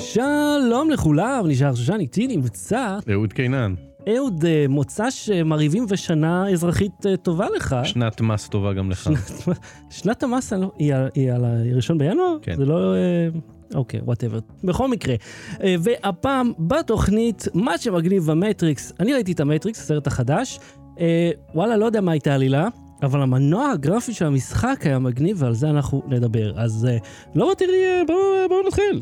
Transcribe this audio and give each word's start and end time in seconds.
שלום 0.00 0.90
לכולם, 0.90 1.44
נשאר 1.48 1.74
שושן 1.74 2.00
איתי 2.00 2.26
נמצא 2.26 2.98
אהוד 3.12 3.32
קינן. 3.32 3.74
אהוד, 4.16 4.44
אה, 4.44 4.66
מוצ"ש 4.68 5.30
אה, 5.30 5.44
מרהיבים 5.44 5.86
ושנה 5.88 6.48
אזרחית 6.48 7.06
אה, 7.06 7.16
טובה 7.16 7.46
לך. 7.56 7.76
שנת 7.84 8.20
מס 8.20 8.48
טובה 8.48 8.72
גם 8.72 8.90
לך. 8.90 9.02
שנת- 9.04 9.58
שנת 9.90 10.22
המס 10.22 10.52
לא- 10.52 10.70
היא 10.78 10.94
על- 10.94 11.08
היא 11.14 11.32
על 11.32 11.44
הראשון 11.44 11.98
בינואר? 11.98 12.36
כן. 12.42 12.56
זה 12.56 12.64
לא... 12.64 12.94
אה, 12.94 13.28
אוקיי, 13.74 14.00
whatever. 14.00 14.38
בכל 14.64 14.88
מקרה, 14.88 15.14
והפעם 15.80 16.52
בתוכנית, 16.58 17.48
מה 17.54 17.78
שמגניב 17.78 18.30
במטריקס, 18.30 18.92
אני 19.00 19.12
ראיתי 19.14 19.32
את 19.32 19.40
המטריקס, 19.40 19.80
הסרט 19.80 20.06
החדש, 20.06 20.58
וואלה, 21.54 21.76
לא 21.76 21.86
יודע 21.86 22.00
מה 22.00 22.12
הייתה 22.12 22.32
העלילה, 22.32 22.68
אבל 23.02 23.22
המנוע 23.22 23.70
הגרפי 23.70 24.12
של 24.14 24.26
המשחק 24.26 24.80
היה 24.84 24.98
מגניב, 24.98 25.42
ועל 25.42 25.54
זה 25.54 25.70
אנחנו 25.70 26.02
נדבר. 26.08 26.52
אז 26.60 26.88
לא 27.34 27.52
תראי, 27.58 27.74
בואו 28.06 28.18
בואו 28.48 28.60
נתחיל. 28.66 29.00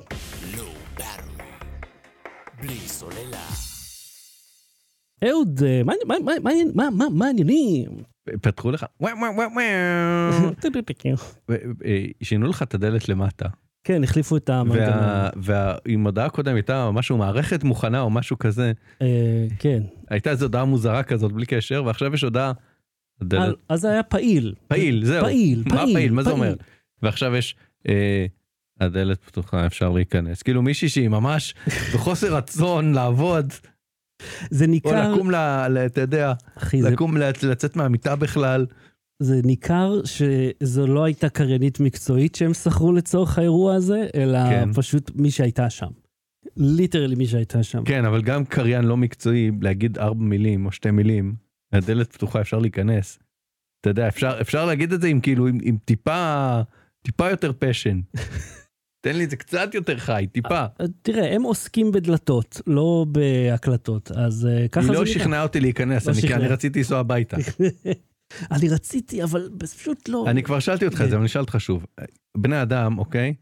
בלי 2.60 2.74
סוללה. 2.74 3.44
אהוד, 5.28 5.60
אה, 5.66 5.82
מה- 5.84 7.26
העניינים? 7.26 7.90
פתחו 8.42 8.70
לך, 8.70 8.86
וואו 9.00 9.16
וואו 9.18 9.32
וואו 9.34 9.48
וואו. 9.54 10.52
ו- 11.50 11.54
אה, 11.84 12.04
שינו 12.22 12.46
לך 12.46 12.62
את 12.62 12.74
הדלת 12.74 13.08
למטה. 13.08 13.48
כן, 13.84 14.04
החליפו 14.04 14.36
את 14.36 14.48
המנגנון. 14.50 14.88
וה- 14.88 15.30
ועם 15.86 16.04
הודעה 16.04 16.30
קודם 16.30 16.54
הייתה 16.54 16.90
משהו 16.90 17.16
מערכת 17.16 17.64
מוכנה 17.64 18.00
או 18.00 18.10
משהו 18.10 18.38
כזה. 18.38 18.72
אה, 19.02 19.46
כן. 19.58 19.82
הייתה 20.10 20.30
איזו 20.30 20.44
הודעה 20.44 20.64
מוזרה 20.64 21.02
כזאת 21.02 21.32
בלי 21.32 21.46
קשר 21.46 21.82
ועכשיו 21.86 22.14
יש 22.14 22.22
הודעה. 22.24 22.52
הדלת 23.20 23.54
אז- 23.68 23.80
זה 23.80 23.90
היה 23.90 24.02
פעיל. 24.02 24.54
פעיל 24.68 25.04
זהו. 25.04 25.24
פעיל, 25.24 25.62
מה 25.66 25.77
פעיל, 25.77 25.94
פעיל 25.94 26.12
מה 26.12 26.22
זה 26.22 26.30
פעיל. 26.30 26.42
אומר? 26.42 26.54
ועכשיו 27.02 27.36
יש. 27.36 27.56
הדלת 28.80 29.24
פתוחה 29.24 29.66
אפשר 29.66 29.91
להיכנס 29.91 30.42
כאילו 30.42 30.62
מישהי 30.62 30.89
שהיא 30.89 31.08
ממש 31.08 31.55
בחוסר 31.94 32.36
רצון 32.36 32.92
לעבוד 32.92 33.52
זה 34.50 34.64
או 34.64 34.70
ניכר, 34.70 35.12
לקום 35.12 35.30
ל... 35.30 35.34
ל- 35.69 35.78
אתה 35.86 36.00
יודע 36.00 36.33
זה- 36.72 36.91
לקום 36.91 37.17
לצ- 37.17 37.47
לצאת 37.47 37.77
מהמיטה 37.77 38.17
בכלל. 38.17 38.67
זה 39.22 39.41
ניכר 39.44 40.00
שזו 40.05 40.86
לא 40.86 41.05
הייתה 41.05 41.28
קריינית 41.28 41.80
מקצועית 41.80 42.34
שהם 42.34 42.55
שכרו 42.55 42.92
לצורך 42.92 43.39
האירוע 43.39 43.75
הזה, 43.75 44.06
אלא 44.14 44.39
כן. 44.50 44.72
פשוט 44.72 45.11
מי 45.14 45.30
שהייתה 45.30 45.70
שם. 45.70 45.91
ליטרלי 46.56 47.14
מי 47.14 47.27
שהייתה 47.27 47.62
שם. 47.62 47.84
כן 47.84 48.05
אבל 48.05 48.22
גם 48.22 48.45
קריין 48.45 48.84
לא 48.84 48.97
מקצועי 48.97 49.50
להגיד 49.62 49.98
ארבע 49.98 50.22
מילים 50.24 50.67
או 50.67 50.72
שתי 50.72 50.91
מילים 50.91 51.34
הדלת 51.72 52.12
פתוחה 52.12 52.41
אפשר 52.41 52.58
להיכנס. 52.58 53.19
אתה 53.80 53.91
יודע 53.91 54.08
אפשר 54.08 54.39
אפשר 54.41 54.67
להגיד 54.67 54.92
את 54.92 55.00
זה 55.00 55.08
עם 55.08 55.20
כאילו 55.20 55.47
עם, 55.47 55.58
עם 55.62 55.77
טיפה 55.84 56.61
טיפה 57.02 57.30
יותר 57.30 57.52
פשן. 57.58 58.00
תן 59.09 59.17
לי 59.17 59.25
את 59.25 59.31
זה 59.31 59.37
קצת 59.37 59.75
יותר 59.75 59.98
חי 59.98 60.27
טיפה. 60.33 60.59
אה, 60.81 60.87
תראה, 61.03 61.34
הם 61.34 61.42
עוסקים 61.42 61.92
בדלתות, 61.92 62.61
לא 62.67 63.06
בהקלטות, 63.09 64.11
אז 64.11 64.47
אה, 64.47 64.69
ככה 64.69 64.81
היא 64.81 64.87
זה 64.87 64.92
לא 64.92 65.05
נראה. 65.05 65.12
שכנעה 65.14 65.42
אותי 65.42 65.61
להיכנס 65.61 66.06
לא 66.06 66.37
אני, 66.37 66.47
רציתי 66.48 66.78
לנסוע 66.78 66.98
הביתה. 66.98 67.36
אני 68.55 68.69
רציתי, 68.69 69.23
אבל 69.23 69.51
פשוט 69.59 70.09
לא. 70.09 70.25
אני 70.31 70.42
כבר 70.42 70.59
שאלתי 70.61 70.84
אותך 70.86 71.01
את 71.01 71.06
זה 71.09 71.12
אבל 71.12 71.17
אני 71.20 71.27
אשאל 71.27 71.41
אותך 71.41 71.56
שוב. 71.59 71.86
בני 72.36 72.62
אדם 72.62 72.98
אוקיי. 72.98 73.34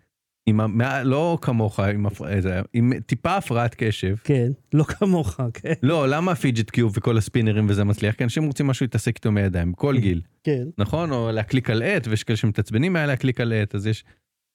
עם 0.49 0.61
המע... 0.61 1.03
לא 1.03 1.39
כמוך 1.43 1.81
עם. 1.81 2.07
איזה- 2.29 2.61
עם 2.73 2.93
טיפה 3.07 3.37
הפרעת 3.37 3.75
קשב. 3.79 4.17
כן, 4.25 4.53
לא 4.75 4.85
כמוך, 4.85 5.41
כן. 5.55 5.73
לא 5.83 6.09
למה 6.09 6.33
הפיג'ט 6.33 6.71
קיוב 6.71 6.93
וכל 6.97 7.19
הספינרים 7.19 7.67
וזה 7.69 7.85
מצליח 7.85 8.15
כי 8.15 8.25
אנשים 8.25 8.45
רוצים 8.45 8.67
משהו 8.67 8.85
להתעסק 8.85 9.17
איתו 9.17 9.33
מידיים 9.33 9.73
כל 9.73 9.99
גיל. 9.99 10.21
כן. 10.45 10.65
נכון? 10.79 11.13
או 11.13 11.31
להקליק 11.33 11.71
על 11.71 11.83
עט, 11.83 12.07
ויש 12.09 12.25
כאלה 12.25 12.37
שמתעצבנים 12.37 12.93
מהר 12.93 13.07
להקליק 13.07 13.41
על 13.41 13.53
עט, 13.53 13.75
אז 13.75 13.87
יש 13.87 14.05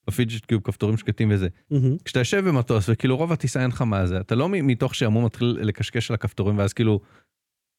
ב 0.08 0.13
fidget 0.13 0.46
cube 0.46 0.62
כפתורים 0.64 0.98
שקטים 0.98 1.32
וזה. 1.32 1.48
מהמם. 1.72 1.96
כשאתה 2.06 2.20
יושב 2.20 2.48
במטוס 2.48 2.90
וכאילו 2.90 3.18
רוב 3.18 3.32
הטיסה 3.32 3.62
אין 3.62 3.70
לך 3.70 3.82
מה 3.82 4.06
זה, 4.06 4.20
אתה 4.20 4.36
לא 4.36 4.50
מ- 4.50 4.68
מתוך 4.68 4.96
שעמום 4.96 5.26
מתחיל 5.26 5.58
לקשקש 5.62 6.12
על 6.12 6.16
הכפתורים 6.16 6.58
ואז 6.58 6.74
כאילו, 6.74 7.00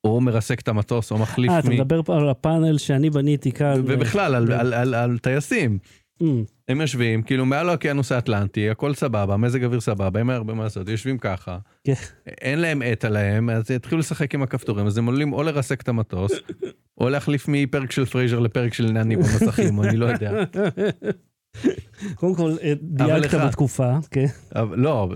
או 0.04 0.20
מרסק 0.20 0.60
את 0.60 0.68
המטוס 0.68 1.10
או 1.10 1.18
מחליף 1.18 1.50
אה, 1.50 1.58
אתה 1.58 1.68
מ... 1.68 1.72
מדבר 1.72 2.02
פה 2.02 2.16
על 2.16 2.28
הפאנל 2.28 2.78
שאני 2.78 3.10
בניתי 3.10 3.52
כאן. 3.52 3.82
ובכלל 3.86 4.34
על, 4.34 4.52
על, 4.52 4.74
על, 4.74 4.94
על 4.94 5.18
טייסים. 5.18 5.78
אמ, 6.22 6.44
הם 6.68 6.80
יושבים 6.80 7.22
כאילו 7.22 7.46
מעל 7.46 7.68
האוקיינוס 7.68 8.12
האטלנטי 8.12 8.70
הכל 8.70 8.94
סבבה 8.94 9.36
מזג 9.36 9.64
אוויר 9.64 9.80
סבבה 9.80 10.20
אין 10.20 10.30
הרבה 10.30 10.54
מה 10.54 10.62
לעשות 10.64 10.88
יושבים 10.88 11.18
ככה 11.18 11.58
כן. 11.84 11.92
אין 12.26 12.58
להם 12.58 12.82
עט 12.82 13.04
עליהם 13.04 13.50
אז 13.50 13.70
יתחילו 13.70 13.98
לשחק 13.98 14.34
עם 14.34 14.42
הכפתורים 14.42 14.86
אז 14.86 14.98
הם 14.98 15.08
עלולים 15.08 15.32
או 15.32 15.42
לרסק 15.42 15.80
את 15.80 15.88
המטוס 15.88 16.32
או 16.98 17.08
להחליף 17.08 17.44
מפרק 17.48 17.92
של 17.92 18.04
פרייזר 18.04 18.38
לפרק 18.38 18.74
של 18.74 18.90
נני 18.90 19.16
במסכים 19.16 19.82
אני 19.82 19.96
לא 19.96 20.06
יודע. 20.06 20.32
קודם 22.14 22.34
כל, 22.34 22.52
אה, 22.62 22.72
דייקת 22.82 23.34
בתקופה, 23.34 23.92
כן. 24.10 24.26
אבל 24.54 24.78
לא, 24.78 25.08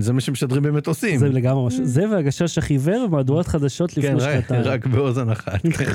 זה 0.00 0.12
מה 0.12 0.20
שמשדרים 0.20 0.62
במטוסים. 0.62 1.18
זה 1.18 1.28
לגמרי 1.28 1.66
משהו. 1.66 1.84
זה 1.86 2.10
והגשש 2.10 2.58
החיוור 2.58 3.04
ומהדורת 3.04 3.46
חדשות 3.46 3.90
כן, 3.90 4.00
לפני 4.00 4.14
רק- 4.14 4.32
שנתיים. 4.34 4.62
רק 4.62 4.86
באוזן 4.86 5.30
אחת. 5.30 5.60
כן. 5.66 5.92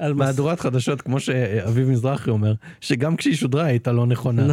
מהדורת 0.14 0.60
חדשות, 0.60 1.02
כמו 1.02 1.20
שאביב 1.20 1.88
מזרחי 1.88 2.30
אומר, 2.30 2.54
שגם 2.80 3.16
כשהיא 3.16 3.34
שודרה 3.34 3.64
הייתה 3.64 3.92
לא 3.92 4.06
נכונה. 4.06 4.46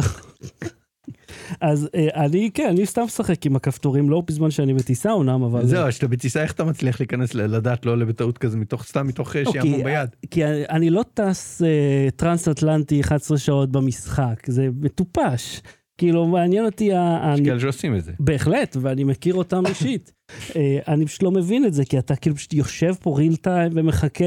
אז 1.60 1.88
אה, 1.94 2.24
אני, 2.24 2.50
כן, 2.54 2.66
אני 2.70 2.86
סתם 2.86 3.02
משחק 3.02 3.46
עם 3.46 3.56
הכפתורים, 3.56 4.10
לא 4.10 4.22
בזמן 4.26 4.50
שאני 4.50 4.74
בטיסה 4.74 5.10
אומנם, 5.12 5.42
אבל... 5.42 5.66
זהו, 5.66 5.88
כשאתה 5.88 6.08
בטיסה, 6.08 6.42
איך 6.42 6.52
אתה 6.52 6.64
מצליח 6.64 7.00
להיכנס 7.00 7.34
לדעת 7.34 7.86
לא 7.86 7.90
עולה 7.90 8.04
בטעות 8.04 8.38
כזה, 8.38 8.56
מתוך 8.56 8.84
סתם 8.84 9.06
מתוך 9.06 9.36
לא, 9.36 9.52
שעמום 9.52 9.76
כי- 9.78 9.84
ביד? 9.84 10.08
כי 10.30 10.44
אני 10.44 10.90
לא 10.90 11.04
טס 11.14 11.62
אה, 11.62 12.08
טרנס-אטלנטי 12.16 13.00
11 13.00 13.38
שעות 13.38 13.70
במשחק, 13.72 14.46
זה 14.46 14.68
מטופש. 14.80 15.60
כאילו, 15.98 16.26
מעניין 16.26 16.64
אותי... 16.64 16.92
ה- 16.94 17.34
יש 17.34 17.40
כאלה 17.40 17.60
שעושים 17.60 17.96
את 17.96 18.04
זה. 18.04 18.12
בהחלט, 18.20 18.76
ואני 18.80 19.04
מכיר 19.04 19.34
אותם 19.34 19.62
אישית. 19.66 20.12
אה, 20.56 20.78
אני 20.88 21.06
פשוט 21.06 21.22
לא 21.22 21.30
מבין 21.30 21.64
את 21.64 21.74
זה, 21.74 21.84
כי 21.84 21.98
אתה 21.98 22.16
כאילו 22.16 22.36
פשוט 22.36 22.52
יושב 22.54 22.92
פה 23.00 23.14
ריל 23.18 23.36
טיים 23.36 23.72
ומחכה. 23.74 24.24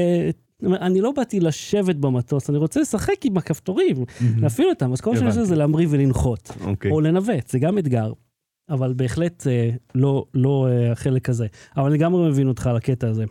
אני 0.62 1.00
לא 1.00 1.12
באתי 1.12 1.40
לשבת 1.40 1.96
במטוס, 1.96 2.50
אני 2.50 2.58
רוצה 2.58 2.80
לשחק 2.80 3.24
עם 3.24 3.36
הכפתורים, 3.36 3.96
להפעיל 4.36 4.68
אותם, 4.68 4.92
אז 4.92 5.00
כל 5.00 5.16
שאני 5.16 5.26
עושה. 5.26 5.44
זה 5.44 5.56
להמריא 5.56 5.86
ולנחות, 5.90 6.50
אוקיי. 6.64 6.90
או 6.90 7.00
לנווט, 7.00 7.48
זה 7.48 7.58
גם 7.58 7.78
אתגר. 7.78 8.12
אבל 8.70 8.92
בהחלט 8.92 9.46
אה, 9.46 9.70
לא, 9.94 10.24
לא 10.34 10.68
אה, 10.70 10.92
החלק 10.92 11.28
הזה. 11.28 11.46
אבל 11.76 11.86
אני 11.86 11.94
לגמרי 11.94 12.28
מבין 12.28 12.48
אותך 12.48 12.66
על 12.66 12.76
הקטע 12.76 13.08
הזה. 13.08 13.24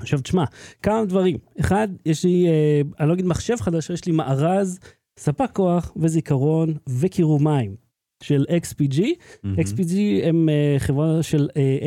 עכשיו 0.00 0.20
תשמע, 0.20 0.44
כמה 0.82 1.04
דברים. 1.04 1.36
אחד, 1.60 1.88
יש 2.06 2.24
לי, 2.24 2.46
אה, 2.48 2.80
אני 3.00 3.08
לא 3.08 3.14
אגיד 3.14 3.26
מחשב 3.26 3.56
חדש, 3.56 3.90
יש 3.90 4.04
לי 4.06 4.12
מארז, 4.12 4.78
ספק 5.18 5.50
כוח 5.52 5.92
וזיכרון 5.96 6.74
וקירור 6.88 7.40
מים 7.40 7.76
של 8.22 8.44
XPG. 8.48 9.02
מהמם. 9.42 9.58
XPG 9.58 9.94
הם 10.24 10.48
אה, 10.48 10.76
חברה 10.78 11.22
של 11.22 11.48
אה, 11.56 11.78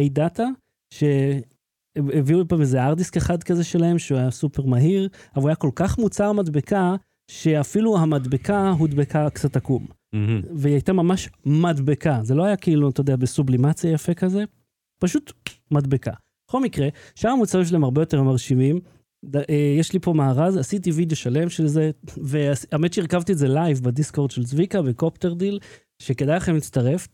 לי 2.37 2.45
פעם 2.47 2.61
איזה 2.61 2.83
ארדיסק 2.83 3.17
אחד 3.17 3.43
כזה 3.43 3.63
שלהם, 3.63 3.99
שהוא 3.99 4.17
היה 4.17 4.31
סופר 4.31 4.65
מהיר, 4.65 5.09
אבל 5.35 5.41
הוא 5.41 5.49
היה 5.49 5.55
כל 5.55 5.71
כך 5.75 5.97
מוצר 5.97 6.31
מדבקה, 6.31 6.95
שאפילו 7.31 7.97
המדבקה 7.97 8.69
הודבקה 8.69 9.29
קצת 9.29 9.55
עקום. 9.55 9.85
מהמם. 10.13 10.41
והיא 10.55 10.73
הייתה 10.73 10.93
ממש 10.93 11.29
מדבקה, 11.45 12.19
זה 12.23 12.35
לא 12.35 12.43
היה 12.43 12.55
כאילו, 12.55 12.89
אתה 12.89 13.01
יודע, 13.01 13.15
בסובלימציה 13.15 13.91
יפה 13.91 14.13
כזה, 14.13 14.43
פשוט 14.99 15.33
מדבקה. 15.71 16.11
בכל 16.49 16.61
מקרה, 16.61 16.87
שאר 17.15 17.29
המוצרים 17.29 17.65
שלהם 17.65 17.83
הרבה 17.83 18.01
יותר 18.01 18.23
מרשימים. 18.23 18.79
אה, 19.35 19.75
יש 19.79 19.93
לי 19.93 19.99
פה 19.99 20.13
מארז, 20.13 20.57
עשיתי 20.57 20.91
וידאו 20.91 21.15
שלם 21.15 21.49
של 21.49 21.67
זה, 21.67 21.91
והאמת 22.17 22.93
שהרכבתי 22.93 23.31
את 23.31 23.37
זה 23.37 23.47
live 23.47 23.79
בדיסקורד 23.83 24.31
של 24.31 24.43
צביקה, 24.43 24.81
ב 24.81 24.89
Copter 24.89 25.33
Deal, 25.33 25.59
שכדאי 26.01 26.35
לכם 26.35 26.53
להצטרף. 26.53 27.07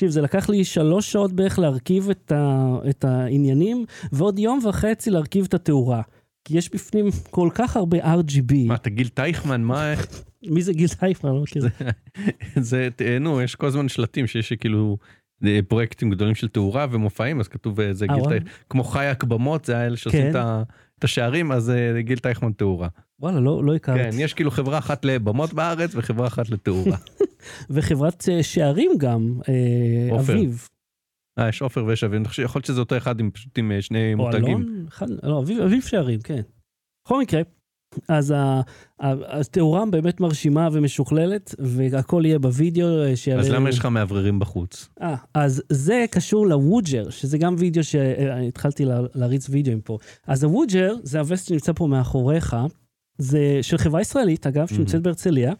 ותקשיב, 0.00 0.10
זה 0.10 0.20
לקח 0.20 0.48
לי 0.48 0.64
שלוש 0.64 1.12
שעות 1.12 1.32
בערך 1.32 1.58
להרכיב 1.58 2.10
את, 2.10 2.32
ה, 2.32 2.76
את 2.90 3.04
העניינים, 3.04 3.84
ועוד 4.12 4.38
יום 4.38 4.58
וחצי 4.64 5.10
להרכיב 5.10 5.44
את 5.48 5.54
התאורה. 5.54 6.02
כי 6.44 6.58
יש 6.58 6.74
בפנים 6.74 7.06
כל 7.30 7.48
כך 7.54 7.76
הרבה 7.76 7.98
RGB. 7.98 8.54
מה, 8.66 8.74
אתה 8.74 8.90
גיל 8.90 9.08
טייכמן, 9.08 9.62
מה, 9.62 9.94
מי 10.46 10.62
זה 10.62 10.72
גיל 10.72 10.88
טייפמן? 10.88 11.30
לא 11.30 11.42
מכיר. 11.42 11.62
זה, 12.56 12.88
נו, 13.20 13.40
יש 13.40 13.54
כל 13.54 13.66
הזמן 13.66 13.88
שלטים 13.88 14.26
שיש 14.26 14.52
כאילו 14.52 14.98
אה, 15.44 15.60
פרויקטים 15.68 16.10
גדולים 16.10 16.34
של 16.34 16.48
תאורה 16.48 16.86
ומופעים, 16.90 17.40
אז 17.40 17.48
כתוב 17.48 17.80
אה, 17.80 17.92
זה 17.94 18.04
אה, 18.04 18.14
גיל 18.14 18.22
וואלה. 18.22 18.38
טייכמן, 18.38 18.52
כמו 18.70 18.84
חייק 18.84 19.24
במות, 19.24 19.64
זה 19.64 19.78
האלה 19.78 19.96
שעושים 19.96 20.32
כן. 20.32 20.40
את 20.98 21.04
השערים, 21.04 21.52
אז 21.52 21.70
אה, 21.70 22.02
גיל 22.02 22.18
טייכמן 22.18 22.52
תאורה. 22.52 22.88
וואלה, 23.20 23.40
לא, 23.40 23.64
לא 23.64 23.74
הכרתי. 23.74 23.98
כן, 23.98 24.10
יש 24.12 24.34
כאילו 24.34 24.50
חברה 24.50 24.78
אחת 24.78 25.04
לבמות 25.04 25.54
בארץ 25.54 25.90
וחברה 25.94 26.26
אחת 26.26 26.50
לתאורה. 26.50 26.96
וחברת 27.70 28.28
אה, 28.28 28.42
שערים 28.42 28.90
גם, 28.98 29.40
אה, 29.48 30.08
עופר. 30.10 30.32
אביב. 30.32 30.68
אה, 31.38 31.48
יש 31.48 31.62
עופר 31.62 31.84
ויש 31.84 32.04
אביב, 32.04 32.30
שיכול 32.30 32.58
להיות 32.58 32.66
שזה 32.66 32.80
אותו 32.80 32.96
אחד 32.96 33.20
עם 33.20 33.30
פשוט 33.30 33.58
עם 33.58 33.72
אה, 33.72 33.82
שני 33.82 34.12
או 34.14 34.18
מותגים. 34.18 34.58
אלון, 34.58 34.84
אחד, 34.88 35.06
לא, 35.22 35.38
אביב, 35.38 35.60
אביב 35.60 35.82
שערים, 35.82 36.20
כן. 36.20 36.40
בכל 37.06 37.20
מקרה, 37.20 37.40
אז 38.08 38.34
התאורה 39.08 39.86
באמת 39.86 40.20
מרשימה 40.20 40.68
ומשוכללת, 40.72 41.54
והכל 41.58 42.22
יהיה 42.24 42.38
בווידאו 42.38 42.86
שיעלה... 43.14 43.40
אז 43.40 43.50
למה 43.50 43.68
יש 43.68 43.78
לך 43.78 43.86
מאווררים 43.86 44.38
בחוץ? 44.38 44.88
אה, 45.02 45.16
אז 45.34 45.62
זה 45.68 46.04
קשור 46.10 46.46
לווג'ר, 46.46 47.10
שזה 47.10 47.38
גם 47.38 47.54
וידאו 47.58 47.84
שהתחלתי 47.84 48.84
לה, 48.84 49.00
להריץ 49.14 49.48
וידאוים 49.50 49.80
פה. 49.80 49.98
אז 50.26 50.44
הווג'ר, 50.44 50.94
זה 51.02 51.18
הווסט 51.18 51.48
שנמצא 51.48 51.72
פה 51.72 51.86
מאחוריך, 51.86 52.56
זה 53.20 53.58
של 53.62 53.78
חברה 53.78 54.00
ישראלית, 54.00 54.46
אגב, 54.46 54.66
שנמצאת 54.66 55.02
בהרצליה. 55.02 55.52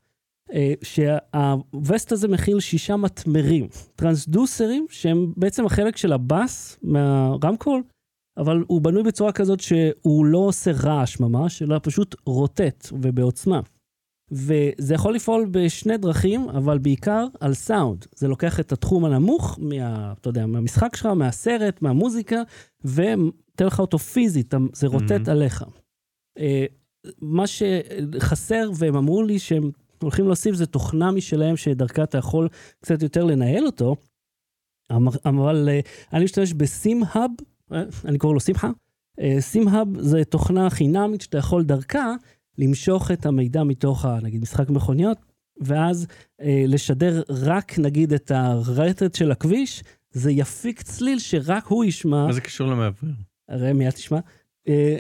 אה, 0.53 0.73
שהווסט 0.83 2.13
הזה 2.13 2.29
מכיל 2.29 2.61
שישה 2.61 2.97
מטמרים, 2.97 3.69
טרנסדוסרים, 3.97 4.87
שהם 4.91 5.33
בעצם 5.37 5.67
החלק 5.67 5.97
של 5.97 6.13
הבאס 6.13 6.79
מהרמקול, 6.83 7.83
אבל 8.37 8.65
הוא 8.67 8.81
בנוי 8.83 9.03
בצורה 9.03 9.33
כזאת 9.33 9.61
שהוא 9.61 10.25
לא 10.27 10.39
עושה 10.39 10.71
רעש 10.83 11.21
ממש, 11.21 11.63
אלא 11.63 11.81
פשוט 11.83 12.17
רוטט 12.27 12.87
ובעוצמה. 12.93 13.61
וזה 14.33 14.95
יכול 14.95 15.15
לפעול 15.15 15.49
בשני 15.51 15.97
דרכים, 15.99 16.49
אבל 16.49 16.79
בעיקר 16.79 17.27
על 17.41 17.55
סאונד. 17.55 18.07
זה 18.15 18.29
לוקח 18.29 18.61
את 18.61 18.73
התחום 18.73 19.05
הנמוך, 19.05 19.59
מה, 19.63 20.13
אתה 20.21 20.29
יודע, 20.29 20.47
מהמשחק 20.47 20.97
שלך, 20.97 21.07
מהסרט, 21.07 21.83
מהמוזיקה, 21.83 22.43
ונותן 22.85 23.67
לך 23.67 23.81
אותו 23.81 23.99
פיזית, 23.99 24.55
זה 24.73 24.87
רוטט 24.87 25.29
Mhm. 25.29 25.31
עליך. 25.31 25.65
מה 27.21 27.45
שחסר, 27.47 28.71
והם 28.79 28.97
אמרו 28.97 29.23
לי 29.23 29.39
שהם 29.39 29.71
הולכים 30.03 30.27
להוסיף, 30.27 30.55
זה 30.55 30.67
תוכנה 30.67 31.11
משלהם 31.11 31.57
שדרכה 31.57 32.03
אתה 32.03 32.19
יכול 32.19 32.49
קצת 32.83 33.03
יותר 33.03 33.25
לנהל 33.25 33.67
אותו, 33.67 33.97
אמר- 34.93 35.11
אבל 35.25 35.69
אה, 35.71 35.81
אני 36.13 36.25
משתמש 36.25 36.53
בסים-האב, 36.53 37.31
אה, 37.73 37.83
אני 38.05 38.19
קורא 38.19 38.35
לו 38.35 38.41
שמחה. 38.41 38.71
אה, 39.21 39.37
סים-האב 39.41 39.89
זה 40.01 40.25
תוכנה 40.25 40.71
חינמית 40.71 41.21
שאתה 41.21 41.39
יכול 41.39 41.65
דרכה 41.65 42.15
למשוך 42.59 43.11
את 43.11 43.27
המידע 43.27 43.63
מתוך, 43.65 44.05
ה- 44.05 44.19
נגיד, 44.23 44.43
משחק 44.43 44.71
מכוניות, 44.71 45.19
ואז 45.61 46.07
אה, 46.41 46.65
לשדר 46.69 47.23
רק, 47.29 47.79
נגיד, 47.79 48.13
את 48.13 48.31
הרטט 48.31 49.15
של 49.15 49.31
הכביש, 49.31 49.83
זה 50.13 50.31
יפיק 50.33 50.83
צליל 50.83 51.19
שרק 51.19 51.67
הוא 51.67 51.85
ישמע. 51.85 52.27
מה 52.27 52.33
זה 52.33 52.41
קשור 52.41 52.67
למאוורר? 52.67 53.13
הרי 53.49 53.73
מיד 53.73 53.91
תשמע, 53.91 54.19
אה, 54.69 54.97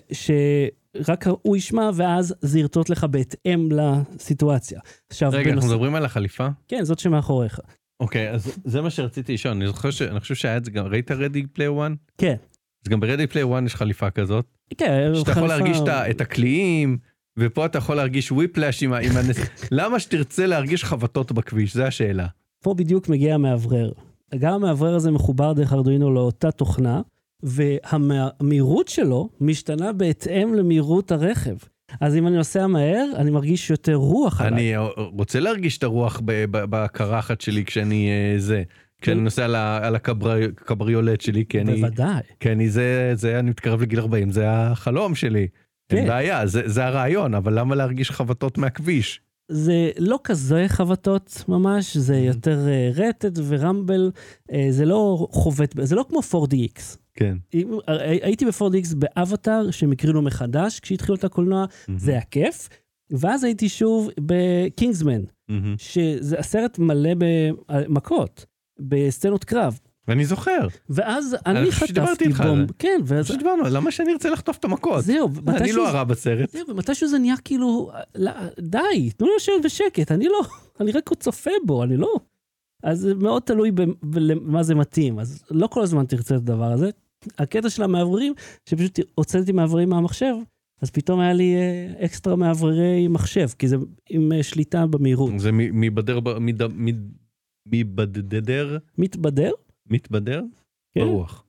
שרק 1.02 1.26
הוא 1.42 1.56
ישמע, 1.56 1.90
ואז 1.94 2.34
זה 2.40 2.58
ירטוט 2.58 2.90
לך 2.90 3.04
בהתאם 3.04 3.68
לסיטואציה. 3.72 4.80
עכשיו, 5.10 5.30
רגע, 5.32 5.50
אנחנו 5.50 5.60
בנוס- 5.60 5.72
מדברים 5.72 5.94
על 5.94 6.04
החליפה? 6.04 6.48
כן, 6.68 6.84
זאת 6.84 6.98
שמאחוריך. 6.98 7.60
אוקיי, 8.00 8.30
אז 8.30 8.58
זה 8.64 8.80
מה 8.80 8.90
שרציתי 8.90 9.34
לשאול, 9.34 9.54
אני 9.54 9.66
זוכר 9.66 9.90
ש... 9.90 10.02
אני 10.02 10.20
חושב 10.20 10.34
שהיה 10.34 10.56
את 10.56 10.64
זה 10.64 10.70
גם, 10.70 10.86
ראית 10.86 11.10
Ready 11.10 11.46
Player 11.46 11.72
1? 11.82 11.92
כן. 12.18 12.34
אז 12.84 12.88
גם 12.88 13.00
ב 13.00 13.05
Ready 13.05 13.26
Player 13.26 13.54
1 13.54 13.62
יש 13.66 13.74
חליפה 13.74 14.10
כזאת, 14.10 14.44
כן, 14.78 15.10
שאתה 15.14 15.30
יכול 15.30 15.48
להרגיש 15.48 15.78
את 16.10 16.20
הקליעים, 16.20 16.98
ופה 17.38 17.66
אתה 17.66 17.78
יכול 17.78 17.96
להרגיש 17.96 18.32
whiplash. 18.32 18.82
עם 18.82 18.92
הנס... 18.92 19.36
למה 19.70 20.00
שתרצה 20.00 20.46
להרגיש 20.46 20.84
חבטות 20.84 21.32
בכביש? 21.32 21.74
זו 21.76 21.82
השאלה. 21.82 22.26
פה 22.62 22.74
בדיוק 22.74 23.08
מגיע 23.08 23.34
המאוורר. 23.34 23.92
גם 24.38 24.52
המאוורר 24.54 24.94
הזה 24.94 25.10
מחובר 25.10 25.52
דרך 25.52 25.72
Arduino 25.72 26.14
לאותה 26.14 26.50
תוכנה, 26.50 27.00
והמהירות 27.42 28.88
שלו 28.88 29.28
משתנה 29.40 29.92
בהתאם 29.92 30.54
למהירות 30.54 31.12
הרכב. 31.12 31.56
אז 32.00 32.16
אם 32.16 32.26
אני 32.26 32.36
נוסע 32.36 32.66
מהר, 32.66 33.06
אני 33.16 33.30
מרגיש 33.30 33.70
יותר 33.70 33.94
רוח 33.94 34.40
עליי. 34.40 34.52
אני 34.52 34.76
אה, 34.76 34.88
רוצה 34.96 35.40
להרגיש 35.40 35.78
את 35.78 35.82
הרוח 35.82 36.20
בקרחת 36.24 37.40
שלי 37.40 37.64
כשאני 37.64 38.08
אה, 38.10 38.38
זה, 38.38 38.62
כשאני 39.02 39.20
נוסע 39.20 39.44
על 39.82 39.94
הקבריולט 39.94 41.20
שלי, 41.20 41.44
כי 41.48 41.60
אני... 41.60 41.80
בוודאי. 41.80 42.20
כי 42.40 42.52
אני 42.52 42.70
זה, 42.70 43.12
זה, 43.14 43.38
אני 43.38 43.50
מתקרב 43.50 43.82
לגיל 43.82 44.00
40, 44.00 44.30
זה 44.30 44.44
החלום 44.50 45.14
שלי. 45.14 45.46
כן. 45.88 45.96
אין 45.96 46.06
בעיה, 46.06 46.46
זה, 46.46 46.62
זה 46.64 46.86
הרעיון, 46.86 47.34
אבל 47.34 47.58
למה 47.58 47.74
להרגיש 47.74 48.10
חבטות 48.10 48.58
מהכביש? 48.58 49.20
זה 49.50 49.90
לא 49.98 50.18
כזה 50.24 50.64
חבטות 50.68 51.44
ממש, 51.48 51.96
זה 51.96 52.16
יותר 52.16 52.68
אה, 52.68 52.90
רטט 52.94 53.38
ורמבל, 53.48 54.10
אה, 54.52 54.66
זה 54.70 54.84
לא 54.84 55.26
חובט, 55.30 55.74
זה 55.82 55.94
לא 55.96 56.04
כמו 56.08 56.20
4DX. 56.20 56.96
כן. 57.14 57.36
אם- 57.54 57.78
הי- 57.86 58.20
הייתי 58.22 58.44
ב-4DX 58.44 58.94
באבטאר, 58.96 59.70
שהם 59.70 59.92
הקרינו 59.92 60.22
מחדש 60.22 60.80
כשהתחילו 60.80 61.14
את 61.14 61.24
הקולנוע, 61.24 61.64
זה 61.96 62.10
היה 62.12 62.20
כיף. 62.20 62.68
ואז 63.10 63.44
הייתי 63.44 63.68
שוב 63.68 64.10
בקינגסמן, 64.20 65.22
מהמם. 65.48 65.74
שזה 65.78 66.38
הסרט 66.38 66.78
מלא 66.78 67.10
במכות, 67.68 68.46
בסצנות 68.80 69.44
קרב. 69.44 69.78
ואני 70.10 70.24
זוכר, 70.24 70.66
ואז 70.88 71.36
אני 71.46 71.58
אני 71.58 71.72
חטפתי 71.72 72.32
זה. 72.32 72.42
כן, 72.78 73.00
ואז 73.06 73.24
פשוט 73.24 73.38
דיברנו, 73.38 73.62
למה 73.70 73.90
שאני 73.90 74.12
ארצה 74.12 74.30
לחטוף 74.30 74.56
את 74.58 74.64
המכות? 74.64 75.04
זהו, 75.04 75.28
אני 75.48 75.56
מתישהו 75.56 75.78
לא 75.78 75.84
זה- 75.84 75.90
הרע 75.90 76.04
בסרט. 76.04 76.50
זהו, 76.50 76.62
ומתישהו 76.68 77.08
זה 77.08 77.18
נהיה 77.18 77.34
כאילו, 77.44 77.90
לא, 78.14 78.30
די, 78.60 79.10
תנו 79.16 79.26
לי 79.26 79.32
לשבת 79.36 79.64
בשקט, 79.64 80.12
אני 80.12 80.24
לא, 80.28 80.40
אני 80.80 80.92
רק 80.92 81.10
צופה 81.14 81.50
בו, 81.66 81.82
אני 81.84 81.96
לא. 81.96 82.14
אז 82.82 82.98
זה 83.00 83.14
מאוד 83.14 83.42
תלוי 83.42 83.70
במה 84.02 84.62
זה 84.62 84.74
מתאים, 84.74 85.18
אז 85.18 85.42
לא 85.50 85.66
כל 85.66 85.82
הזמן 85.82 86.04
תרצה 86.06 86.34
את 86.36 86.40
הדבר 86.40 86.72
הזה. 86.72 86.90
הקטע 87.38 87.70
של 87.70 87.82
המאווררים, 87.82 88.32
שפשוט 88.68 88.98
הוצאתי 89.14 89.52
מאווררים 89.52 89.88
מהמחשב, 89.88 90.34
אז 90.82 90.90
פתאום 90.90 91.20
היה 91.20 91.32
לי 91.32 91.54
אה, 91.56 92.04
אקסטרה 92.04 92.36
מאווררי 92.36 93.08
מחשב, 93.08 93.48
כי 93.58 93.68
זה 93.68 93.76
עם 94.10 94.32
אה, 94.32 94.42
שליטה 94.42 94.86
במהירות. 94.86 95.30
זה 95.36 95.50
מבדר, 95.52 96.18
מבדדר, 97.66 98.78
מתבדר? 98.98 99.52
מתבדר? 99.90 100.42
כן. 100.94 101.00
ברוח. 101.00 101.44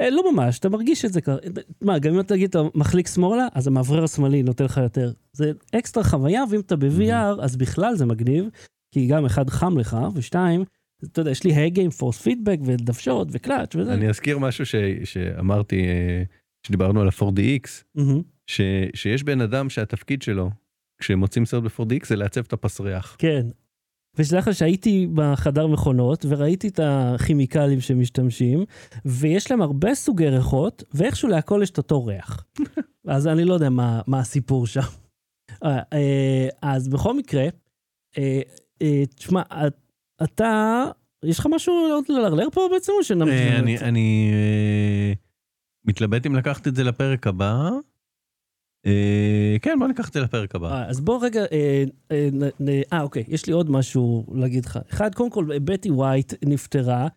אה, 0.00 0.10
לא 0.10 0.32
ממש, 0.32 0.58
אתה 0.58 0.68
מרגיש 0.68 1.04
את 1.04 1.12
זה 1.12 1.20
ככה. 1.20 1.36
מה, 1.82 1.98
גם 1.98 2.14
אם 2.14 2.20
אתה 2.20 2.34
תגיד, 2.34 2.48
אתה 2.48 2.62
מחליק 2.74 3.06
שמאלה, 3.08 3.46
אז 3.52 3.66
המאוורר 3.66 4.04
השמאלי 4.04 4.42
נותן 4.42 4.64
לך 4.64 4.76
יותר. 4.76 5.12
זה 5.32 5.52
אקסטרה 5.74 6.04
חוויה, 6.04 6.42
ואם 6.50 6.60
אתה 6.60 6.76
ב-VR, 6.76 7.42
אז 7.42 7.56
בכלל 7.56 7.94
זה 7.94 8.06
מגניב, 8.06 8.44
כי 8.94 9.06
גם 9.06 9.24
אחד 9.24 9.50
חם 9.50 9.78
לך, 9.78 9.96
ושתיים, 10.14 10.64
אתה 11.04 11.20
יודע, 11.20 11.30
יש 11.30 11.44
לי 11.44 11.54
הגה 11.54 11.82
עם 11.82 11.90
פורס 11.90 12.20
פידבק 12.22 12.58
ודוושות 12.64 13.28
וקלאץ' 13.32 13.74
וזה. 13.76 13.94
אני 13.94 14.08
אזכיר 14.08 14.38
משהו 14.38 14.66
ש- 14.66 14.74
שאמרתי, 15.04 15.84
אה, 15.84 16.22
כשדיברנו 16.62 17.00
על 17.00 17.08
ה-4DX, 17.08 17.68
מהמם. 17.94 18.22
ש- 18.46 18.60
שיש 18.94 19.22
בן 19.22 19.40
אדם 19.40 19.70
שהתפקיד 19.70 20.22
שלו, 20.22 20.50
כשמוצאים 21.00 21.46
סרט 21.46 21.62
ב-4DX, 21.62 22.06
זה 22.06 22.16
לעצב 22.16 22.40
את 22.40 22.52
הפסריח. 22.52 23.16
כן. 23.18 23.46
ושתדע 24.18 24.38
לך 24.38 24.54
שהייתי 24.54 25.06
בחדר 25.14 25.66
מכונות 25.66 26.24
וראיתי 26.28 26.68
את 26.68 26.80
הכימיקלים 26.82 27.80
שמשתמשים, 27.80 28.64
ויש 29.04 29.50
להם 29.50 29.62
הרבה 29.62 29.94
סוגי 29.94 30.28
ריחות, 30.28 30.82
ואיכשהו 30.94 31.28
להכל 31.28 31.60
יש 31.62 31.70
את 31.70 31.78
אותו 31.78 32.04
ריח. 32.04 32.44
אז 33.08 33.26
אני 33.26 33.44
לא 33.44 33.54
יודע 33.54 33.70
מה, 33.70 34.00
מה 34.06 34.20
הסיפור 34.20 34.66
שם. 34.66 34.80
אה, 35.64 35.78
אה, 35.92 36.48
אז 36.62 36.88
בכל 36.88 37.16
מקרה, 37.16 37.46
אה, 38.18 38.40
תשמע, 39.16 39.42
את- 39.42 39.92
אתה, 40.22 40.84
יש 41.24 41.38
לך 41.38 41.46
משהו 41.50 41.74
עוד 41.92 42.04
ללרלר 42.08 42.46
פה 42.52 42.68
בעצם, 42.72 42.92
או 42.98 43.04
שנמשיך? 43.04 43.52
אני, 43.52 43.78
מתלבט 45.84 46.26
אם 46.26 46.34
לקחת 46.34 46.68
את 46.68 46.76
זה 46.76 46.84
לפרק 46.84 47.26
הבא. 47.26 47.70
אה, 48.88 49.56
כן, 49.62 49.76
בוא 49.78 49.88
ניקח 49.88 50.08
את 50.08 50.12
זה 50.14 50.20
לפרק 50.20 50.54
הבא. 50.54 50.72
אה, 50.72 50.86
אז 50.88 51.00
בוא 51.00 51.24
רגע, 51.24 51.44
אה, 51.52 51.84
אה, 52.92 53.02
אוקיי, 53.02 53.24
יש 53.28 53.46
לי 53.46 53.52
עוד 53.52 53.70
משהו 53.70 54.26
להגיד 54.34 54.64
לך. 54.64 54.78
אחד, 54.90 55.14
קודם 55.14 55.30
כל, 55.30 55.44
בטי 55.64 55.90
ווייט 55.90 56.34
נפטרה, 56.44 57.08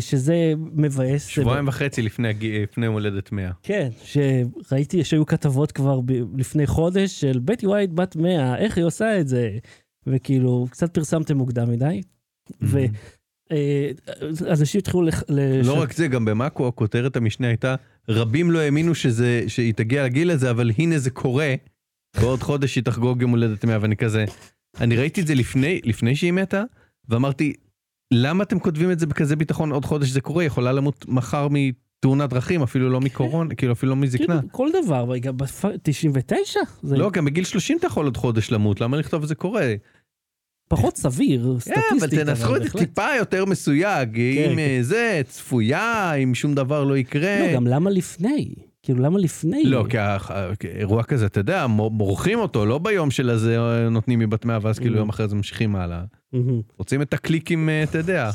שזה 0.00 0.52
מבאס. 0.56 1.26
שבועיים 1.26 1.68
וחצי 1.68 2.02
לפני 2.02 2.28
לפני 2.62 2.86
יום 2.86 2.94
הולדת 2.94 3.32
100. 3.32 3.50
כן, 3.62 3.88
שראיתי 4.04 5.04
שהיו 5.04 5.26
כתבות 5.26 5.72
כבר 5.72 6.00
ב- 6.00 6.38
לפני 6.40 6.66
חודש 6.66 7.20
של 7.20 7.38
בטי 7.44 7.66
ווייט 7.66 7.90
בת 7.90 8.16
100, 8.16 8.58
איך 8.58 8.76
היא 8.76 8.84
עושה 8.84 9.20
את 9.20 9.28
זה? 9.28 9.58
וכאילו, 10.06 10.66
קצת 10.70 10.94
פרסמתם 10.94 11.36
מוקדם 11.36 11.70
מדי. 11.70 12.02
ואנשים 14.36 14.78
התחילו 14.78 15.02
לח... 15.02 15.22
לש- 15.28 15.66
לא 15.66 15.80
רק 15.82 15.92
זה, 15.92 16.08
גם 16.08 16.24
במאקו 16.24 16.68
הכותרת 16.68 17.16
המשנה 17.16 17.46
הייתה, 17.48 17.74
רבים 18.08 18.50
לא 18.50 18.58
האמינו 18.58 18.94
שזה, 18.94 19.44
שהיא 19.48 19.74
תגיע 19.74 20.04
לגיל 20.04 20.30
הזה, 20.30 20.50
אבל 20.50 20.70
הנה 20.78 20.98
זה 20.98 21.10
קורה. 21.10 21.54
בעוד 22.20 22.42
חודש 22.42 22.76
היא 22.76 22.84
תחגוג 22.84 23.22
יום 23.22 23.30
הולדת 23.30 23.64
100, 23.64 23.78
ואני 23.80 23.96
כזה, 23.96 24.24
אני 24.80 24.96
ראיתי 24.96 25.20
את 25.20 25.26
זה 25.26 25.34
לפני, 25.34 25.80
לפני 25.84 26.16
שהיא 26.16 26.32
מתה, 26.32 26.62
ואמרתי, 27.08 27.52
למה 28.14 28.42
אתם 28.44 28.58
כותבים 28.58 28.90
את 28.90 28.98
זה 28.98 29.06
בכזה 29.06 29.36
ביטחון, 29.36 29.72
עוד 29.72 29.84
חודש 29.84 30.08
זה 30.08 30.20
קורה, 30.20 30.44
יכולה 30.44 30.72
למות 30.72 31.04
מחר 31.08 31.48
מתאונת 31.50 32.30
דרכים, 32.30 32.62
אפילו 32.62 32.90
לא 32.90 33.00
מקורונה, 33.00 33.54
כאילו 33.54 33.72
אפילו 33.72 33.90
לא 33.90 33.96
מזקנה. 33.96 34.26
כאילו, 34.26 34.52
כל 34.52 34.68
דבר, 34.84 35.12
גם 35.20 35.36
ב-99? 35.36 36.32
זה 36.82 36.96
לא, 36.96 37.10
גם 37.10 37.24
בגיל 37.24 37.44
30 37.44 37.78
אתה 37.78 37.86
יכול 37.86 38.04
עוד 38.04 38.16
חודש 38.16 38.52
למות, 38.52 38.80
למה 38.80 38.96
לכתוב 38.96 39.24
זה 39.24 39.34
קורה? 39.34 39.74
פחות 40.72 40.96
סביר, 40.96 41.40
כן, 41.64 41.72
אבל 41.90 41.98
סטטיסטית. 41.98 42.20
תנסחו 42.20 42.56
את 42.56 42.62
זה. 42.62 42.68
טיפה 42.78 43.06
יותר 43.18 43.44
מסויג, 43.44 44.20
אם 44.20 44.52
כן. 44.52 44.58
אה, 44.58 44.78
זה, 44.80 45.20
צפויה, 45.28 46.14
אם 46.14 46.34
שום 46.34 46.54
דבר 46.54 46.84
לא 46.84 46.96
יקרה. 46.96 47.38
לא, 47.40 47.54
גם 47.54 47.66
למה 47.66 47.90
לפני? 47.90 48.54
כאילו, 48.82 49.02
למה 49.02 49.18
לפני? 49.18 49.62
לא, 49.64 49.84
כי 50.58 50.68
אירוע 50.68 51.02
כזה, 51.02 51.26
אתה 51.26 51.40
יודע, 51.40 51.66
מורחים 51.66 52.38
אותו, 52.38 52.66
לא 52.66 52.78
ביום 52.78 53.10
של 53.10 53.30
הזה 53.30 53.58
אה, 53.58 53.88
נותנים 53.88 54.18
מבת 54.18 54.44
מאה, 54.44 54.58
ואז 54.62 54.78
כאילו 54.78 54.94
Mm. 54.94 54.98
יום 54.98 55.08
אחרי 55.08 55.28
זה 55.28 55.36
ממשיכים 55.36 55.76
הלאה. 55.76 56.04
מהמם. 56.32 56.60
רוצים 56.78 57.02
את 57.02 57.14
הקליקים, 57.14 57.68
אה, 57.68 57.82
אתה 57.82 57.98
יודע. 57.98 58.30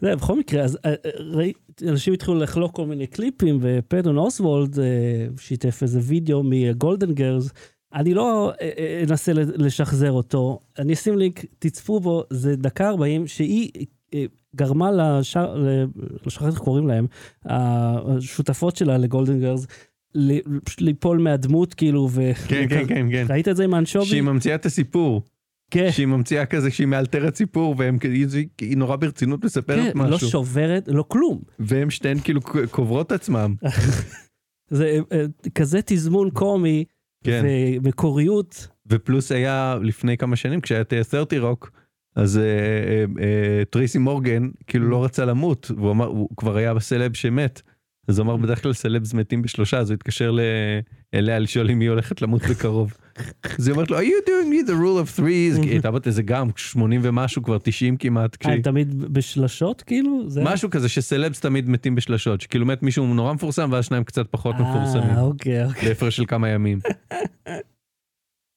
זה, 0.00 0.14
בכל 0.16 0.38
מקרה, 0.38 0.62
אז 0.62 0.78
אנשים 1.88 2.14
התחילו 2.14 2.38
לחלוק 2.38 2.76
כל 2.76 2.86
מיני 2.86 3.06
קליפים, 3.06 3.58
ופדון 3.60 4.18
אוסוולד 4.18 4.78
שיתף 5.40 5.82
איזה 5.82 6.00
וידאו 6.02 6.42
מ 6.44 6.54
Golden 6.54 7.14
Girls. 7.14 7.50
אני 7.94 8.14
לא 8.14 8.52
אה, 8.60 8.70
אה, 8.78 9.04
אנסה 9.08 9.32
לשחזר 9.34 10.12
אותו, 10.12 10.60
אני 10.78 10.92
אשים 10.92 11.18
לינק, 11.18 11.44
תצפו 11.58 12.00
בו, 12.00 12.24
זה 12.30 12.56
דקה 12.56 12.88
40, 12.88 13.26
שהיא 13.26 13.70
אה, 14.14 14.24
גרמה 14.56 14.90
לשאר, 14.92 15.64
לא 16.24 16.30
שכחתי 16.30 16.46
איך 16.46 16.58
קוראים 16.58 16.86
להם, 16.86 17.06
השותפות 17.44 18.76
שלה 18.76 18.98
ל 18.98 19.04
Golden 19.04 19.40
Girls, 19.40 19.66
ליפול 20.80 21.18
מהדמות 21.18 21.74
כאילו, 21.74 22.08
ו... 22.10 22.30
כן, 22.48 22.66
כן, 22.68 22.86
כן, 22.88 23.06
כן. 23.10 23.26
ראית 23.28 23.48
את 23.48 23.56
זה 23.56 23.64
עם 23.64 23.74
האנשובי? 23.74 24.06
שהיא 24.06 24.22
ממציאה 24.22 24.54
את 24.54 24.66
הסיפור. 24.66 25.22
כן, 25.70 25.92
שהיא 25.92 26.06
ממציאה 26.06 26.46
כזה 26.46 26.70
שהיא 26.70 26.86
מאלתרת 26.86 27.36
סיפור 27.36 27.74
והם 27.78 27.98
היא 28.60 28.76
נורא 28.76 28.96
ברצינות 28.96 29.44
מספרת 29.44 29.92
כן, 29.92 29.98
לא 29.98 30.04
משהו 30.04 30.28
שוברת, 30.28 30.88
לא 30.88 31.04
כלום. 31.08 31.40
והם 31.58 31.90
שתיהן 31.90 32.18
כאילו 32.18 32.40
קוברות 32.70 33.12
עצמם 33.12 33.54
זה 34.70 34.98
כזה 35.54 35.80
תזמון 35.84 36.30
קומי, 36.30 36.84
כן 37.24 37.44
ומקוריות. 37.82 38.68
ופלוס 38.86 39.32
היה 39.32 39.78
לפני 39.82 40.16
כמה 40.16 40.36
שנים 40.36 40.60
כשהיה 40.60 40.82
30 41.10 41.42
רוק 41.42 41.70
אז 42.16 42.38
אה, 42.38 42.42
אה, 42.42 43.04
אה, 43.24 43.64
טרייסי 43.64 43.98
מורגן 43.98 44.48
כאילו 44.66 44.88
לא 44.88 45.04
רצה 45.04 45.24
למות 45.24 45.70
והוא 45.76 45.90
אמר 45.90 46.06
הוא 46.06 46.28
כבר 46.36 46.56
היה 46.56 46.74
בסלב 46.74 47.14
שמת. 47.14 47.62
אז 48.08 48.18
הוא 48.18 48.24
אמר 48.24 48.36
בדרך 48.36 48.62
כלל 48.62 48.72
סלבס 48.72 49.14
מתים 49.14 49.42
בשלושה 49.42 49.78
אז 49.78 49.90
הוא 49.90 49.94
התקשר 49.94 50.36
אליה 51.14 51.38
לשאול 51.38 51.70
אם 51.70 51.80
היא 51.80 51.90
הולכת 51.90 52.22
למות 52.22 52.42
בקרוב. 52.42 52.94
אז 53.58 53.68
היא 53.68 53.72
אומרת 53.72 53.90
לו 53.90 53.98
are 53.98 54.02
you 54.02 54.28
doing 54.28 54.52
me 54.52 54.68
the 54.68 54.72
rule 54.72 55.06
of 55.06 55.18
threes 55.18 55.60
כי 55.60 55.62
היא 55.62 55.70
הייתה 55.70 55.90
בת 55.90 56.06
איזה 56.06 56.22
גם 56.22 56.48
80 56.56 57.00
ומשהו 57.04 57.42
כבר 57.42 57.58
90 57.58 57.96
כמעט. 57.96 58.46
אה, 58.46 58.62
תמיד 58.62 58.94
בשלשות 59.12 59.82
כאילו? 59.82 60.26
משהו 60.42 60.70
כזה 60.70 60.88
שסלבס 60.88 61.40
תמיד 61.40 61.68
מתים 61.68 61.94
בשלשות 61.94 62.40
שכאילו 62.40 62.66
מת 62.66 62.82
מישהו 62.82 63.14
נורא 63.14 63.32
מפורסם 63.32 63.68
ואז 63.72 63.84
שניים 63.84 64.04
קצת 64.04 64.26
פחות 64.30 64.54
מפורסמים. 64.54 65.16
אה, 65.16 65.20
אוקיי, 65.20 65.64
אוקיי. 65.64 65.88
בהפרש 65.88 66.16
של 66.16 66.26
כמה 66.26 66.48
ימים. 66.48 66.78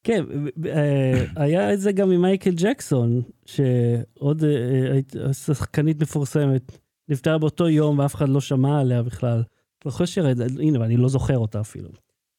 כן, 0.03 0.23
אה, 0.65 1.25
היה 1.35 1.73
את 1.73 1.79
זה 1.79 1.91
גם 1.91 2.11
עם 2.11 2.21
מייקל 2.21 2.51
ג'קסון, 2.55 3.21
שעוד 3.45 4.43
אה, 4.43 4.99
אה, 5.25 5.33
שחקנית 5.33 6.01
מפורסמת, 6.01 6.77
נפטרה 7.11 7.37
באותו 7.37 7.69
יום 7.69 7.99
ואף 7.99 8.15
אחד 8.15 8.29
לא 8.29 8.41
שמע 8.41 8.79
עליה 8.79 9.03
בכלל. 9.03 9.43
לא 9.85 9.91
חושב 9.91 10.23
הנה, 10.59 10.79
ואני 10.79 10.97
לא 10.97 11.09
זוכר 11.09 11.37
אותה 11.37 11.59
אפילו. 11.61 11.89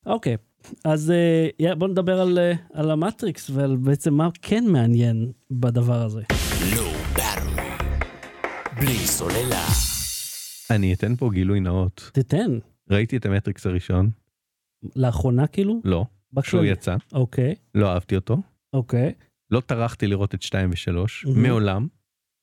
אוקיי, 0.06 0.36
אז 0.84 1.10
אה, 1.10 1.48
יא, 1.58 1.74
בוא 1.74 1.88
נדבר 1.88 2.20
על, 2.20 2.38
אה, 2.38 2.52
על 2.72 2.90
המטריקס 2.90 3.50
ועל 3.50 3.76
בעצם 3.76 4.14
מה 4.14 4.28
כן 4.42 4.64
מעניין 4.66 5.32
בדבר 5.50 6.02
הזה. 6.02 6.22
Battery. 7.16 7.60
בלי 8.76 8.94
סוללה. 8.94 9.66
אני 10.70 10.94
אתן 10.94 11.16
פה 11.16 11.30
גילוי 11.32 11.60
נאות. 11.60 12.10
תתן, 12.14 12.58
ראיתי 12.90 13.16
את 13.16 13.26
המטריקס 13.26 13.66
הראשון, 13.66 14.10
לאחרונה 14.96 15.46
כאילו? 15.46 15.80
לא, 15.84 16.04
כשהוא. 16.42 16.64
יצא, 16.64 16.96
אוקיי, 17.12 17.54
לא 17.74 17.92
אהבתי 17.92 18.16
אותו, 18.16 18.36
אוקיי. 18.72 19.12
לא 19.50 19.60
טרחתי 19.60 20.06
לראות 20.06 20.34
את 20.34 20.42
2 20.42 20.70
ו-3, 20.70 20.90
מהמם. 21.26 21.42
מעולם. 21.42 21.86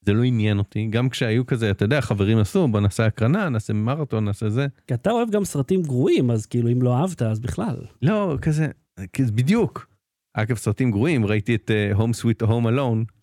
זה 0.01 0.13
לא 0.13 0.23
עניין 0.23 0.57
אותי, 0.57 0.87
גם 0.89 1.09
כשהיו 1.09 1.45
כזה, 1.45 1.71
אתה 1.71 1.85
יודע, 1.85 2.01
חברים 2.01 2.37
עשו, 2.37 2.67
בוא 2.67 2.79
נעשה 2.79 3.05
הקרנה, 3.05 3.49
נעשה 3.49 3.73
מרתון, 3.73 4.25
נעשה 4.25 4.49
זה. 4.49 4.67
כי 4.87 4.93
אתה 4.93 5.11
אוהב 5.11 5.29
גם 5.29 5.45
סרטים 5.45 5.81
גרועים, 5.81 6.31
אז 6.31 6.45
כאילו 6.45 6.71
אם 6.71 6.81
לא 6.81 6.97
אהבת, 6.97 7.21
אז 7.21 7.39
בכלל. 7.39 7.77
לא, 8.01 8.37
כזה, 8.41 8.67
כזה 9.13 9.31
בדיוק. 9.31 9.87
אגב, 10.33 10.57
סרטים 10.57 10.91
גרועים, 10.91 11.25
ראיתי 11.25 11.55
את 11.55 11.71
uh, 11.71 11.97
Home 11.97 12.21
Sweet 12.21 12.47
Home 12.47 12.65
Alone, 12.65 13.13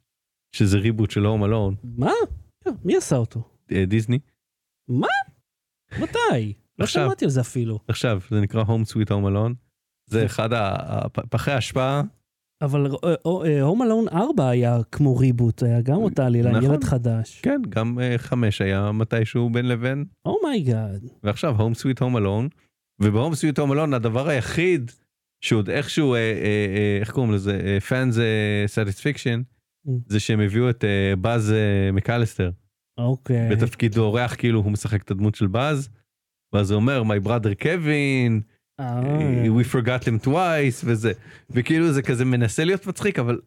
שזה 0.53 0.79
ריבוט 0.79 1.11
של 1.11 1.27
Home 1.27 1.43
Alone, 1.43 1.87
מה? 1.99 2.13
מי 2.85 2.97
עשה 2.97 3.17
אותו? 3.17 3.49
אה, 3.73 3.85
דיסני. 3.87 4.19
מה? 4.89 5.07
מתי? 6.01 6.53
לא. 6.79 6.87
שמעתי 6.87 7.25
על 7.25 7.31
זה 7.31 7.41
אפילו. 7.41 7.79
עכשיו, 7.89 8.21
זה 8.31 8.41
נקרא 8.41 8.65
Home 8.65 8.93
Sweet 8.93 9.09
Home 9.09 9.31
Alone. 9.33 9.55
זה 10.07 10.27
אחד 10.27 10.49
הפחי 10.53 11.51
אשפה, 11.51 12.03
אבל 12.63 12.91
Home 13.61 13.83
Alone 13.83 14.09
4 14.09 14.49
היה 14.49 14.79
כמו 14.93 15.17
reboot, 15.17 15.63
היה 15.63 15.81
גם 15.81 15.97
אותה 15.97 16.27
עלילה, 16.27 16.51
נכון. 16.51 16.65
ילד 16.65 16.85
חדש. 16.85 17.41
כן, 17.41 17.63
גם 17.69 17.99
אה, 17.99 18.19
חמש 18.19 18.61
היה 18.61 18.93
מתישהו 18.93 19.51
בין 19.51 19.69
לבין, 19.69 20.05
Oh 20.25 20.45
my 20.45 20.65
God. 20.65 21.05
ועכשיו 21.23 21.57
Home 21.59 21.75
Sweet 21.75 22.01
Home 22.01 22.17
Alone, 22.17 22.49
וב-Home 23.03 23.35
Sweet 23.35 23.59
Home 23.59 23.73
Alone 23.73 23.95
הדבר 23.95 24.29
היחיד 24.29 24.91
שעוד 25.41 25.71
איכשהו, 25.71 26.15
אה, 26.15 26.19
אה, 26.19 26.33
אה, 26.77 26.99
איך 27.01 27.11
קוראים 27.11 27.33
לזה, 27.33 27.61
אה, 27.65 27.79
fans 27.89 28.21
אה, 28.21 29.37
Mm. 29.87 29.91
זה 30.07 30.21
שהם 30.21 30.41
הביאו 30.41 30.71
את 30.71 30.85
אה, 30.85 31.17
באז 31.17 31.53
אה, 31.53 31.93
מקליסטר 31.93 32.51
אוקיי. 32.99 33.49
בתפקיד 33.51 33.99
אורח 33.99 34.35
כאילו 34.35 34.61
הוא 34.61 34.73
משחק 34.73 35.03
את 35.03 35.11
הדמות 35.11 35.35
של 35.35 35.47
באז. 35.47 35.89
ואז 36.53 36.71
הוא 36.71 36.77
אומר 36.77 37.03
my 37.03 37.27
brother 37.27 37.63
קווין 37.63 38.41
אה, 38.43 38.56
we 38.81 39.65
forgot 39.73 40.05
him 40.05 40.27
twice 40.27 40.83
וזה 40.85 41.13
וכאילו 41.51 41.93
זה 41.93 42.03
כזה 42.03 42.25
מנסה 42.25 42.65
להיות 42.65 42.87
מצחיק 42.87 43.19
אבל 43.19 43.41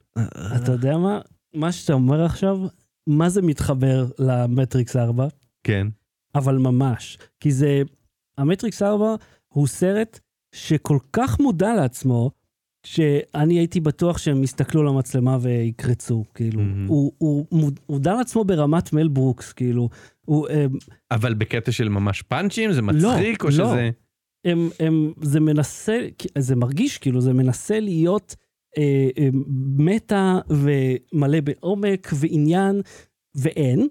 אתה 0.64 0.72
יודע 0.72 0.98
מה? 0.98 1.20
מה 1.56 1.72
שאתה 1.72 1.94
אומר 1.94 2.26
עכשיו, 2.26 2.58
מה 3.08 3.30
זה 3.30 3.42
מתחבר 3.42 4.06
למטריקס 4.20 4.96
4? 4.96 5.28
כן 5.64 5.88
אבל 6.36 6.58
ממש. 6.58 7.18
כי 7.40 7.52
זה, 7.52 7.82
המטריקס 8.38 8.82
4 8.82 9.16
הוא 9.48 9.68
סרט 9.68 10.20
שכל 10.56 10.98
כך 11.14 11.40
מודע 11.40 11.74
לעצמו, 11.76 12.32
שאני 12.86 13.60
הייתי 13.60 13.80
בטוח 13.80 14.18
שהם 14.18 14.44
יסתכלו 14.44 14.84
למצלמה 14.84 15.38
ויקרצו, 15.42 16.24
כאילו. 16.36 16.62
מהמם. 16.62 16.88
הוא, 16.88 17.12
הוא 17.18 17.46
מוד- 17.52 17.80
מודע 17.90 18.14
לעצמו 18.14 18.44
ברמת 18.44 18.94
מל 18.94 19.08
ברוקס, 19.08 19.54
כאילו. 19.54 19.90
הוא, 20.26 20.48
הם, 20.50 20.70
אבל 21.12 21.34
בקטע 21.34 21.72
של 21.72 21.90
ממש 21.90 22.22
פאנצ'ים 22.22 22.72
זה 22.74 22.82
מצחיק 22.82 23.44
או 23.44 23.48
לא. 23.48 23.54
שזה 23.54 23.90
הם, 24.46 24.70
הם, 24.80 25.14
זה 25.22 25.40
מנסה, 25.40 26.00
זה 26.38 26.56
מרגיש 26.56 26.98
כאילו, 26.98 27.22
זה 27.22 27.34
מנסה 27.34 27.80
להיות 27.80 28.36
אה, 28.78 29.10
אה, 29.18 29.30
מטה 29.78 30.40
ומלא 30.50 31.42
בעומק 31.42 32.10
ועניין, 32.20 32.82
ואין, 33.36 33.88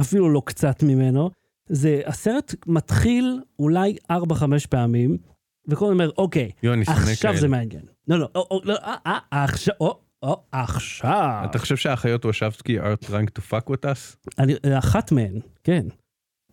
אפילו 0.00 0.30
לא 0.30 0.42
קצת 0.44 0.82
ממנו. 0.82 1.30
זה, 1.68 2.02
הסרט 2.06 2.54
מתחיל 2.66 3.40
אולי 3.58 3.96
4-5 4.12 4.14
פעמים, 4.70 5.18
וכל 5.68 5.84
אומר, 5.84 6.10
אוקיי, 6.18 6.50
עכשיו. 6.86 7.36
זה 7.36 7.48
מעניין. 7.48 7.82
לא, 8.08 8.18
לא, 8.18 8.28
או, 8.34 8.60
לא, 8.64 8.74
אה, 8.74 8.96
אה, 9.06 9.44
עכשיו, 9.44 9.74
או, 9.80 10.00
או, 10.22 10.42
עכשיו. 10.52 11.40
אתה 11.50 11.58
חושב 11.58 11.76
שהאחיות 11.76 12.24
וושבסקי 12.24 12.80
are 12.80 13.04
trying 13.04 13.38
to 13.38 13.42
fuck 13.50 13.70
with 13.70 13.84
us? 13.84 14.30
אני, 14.38 14.54
אחת 14.78 15.12
מהן, 15.12 15.40
כן. 15.64 15.86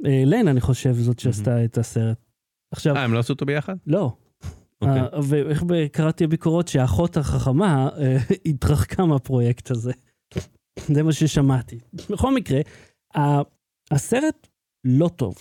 אה, 0.05 0.23
לן, 0.25 0.47
אני 0.47 0.61
חושב, 0.61 0.93
זאת 0.93 1.19
שעשתה 1.19 1.65
את 1.65 1.77
הסרט. 1.77 2.30
עכשיו, 2.71 2.95
אה 2.95 3.03
הם 3.03 3.13
לא 3.13 3.19
עשו 3.19 3.33
אותו 3.33 3.45
ביחד? 3.45 3.75
לא. 3.87 4.13
אוקיי. 4.81 5.01
ואיך 5.23 5.63
ב- 5.63 5.87
קראתי 5.87 6.27
ביקורות 6.27 6.67
שהאחות 6.67 7.17
החכמה 7.17 7.89
אה, 7.97 8.17
התרחקה 8.49 9.05
מהפרויקט 9.05 9.71
הזה. 9.71 9.91
זה 10.87 11.03
מה 11.03 11.13
ששמעתי. 11.13 11.79
בכל 11.93 12.35
מקרה, 12.35 12.61
הסרט 13.91 14.47
לא 14.83 15.07
טוב. 15.07 15.35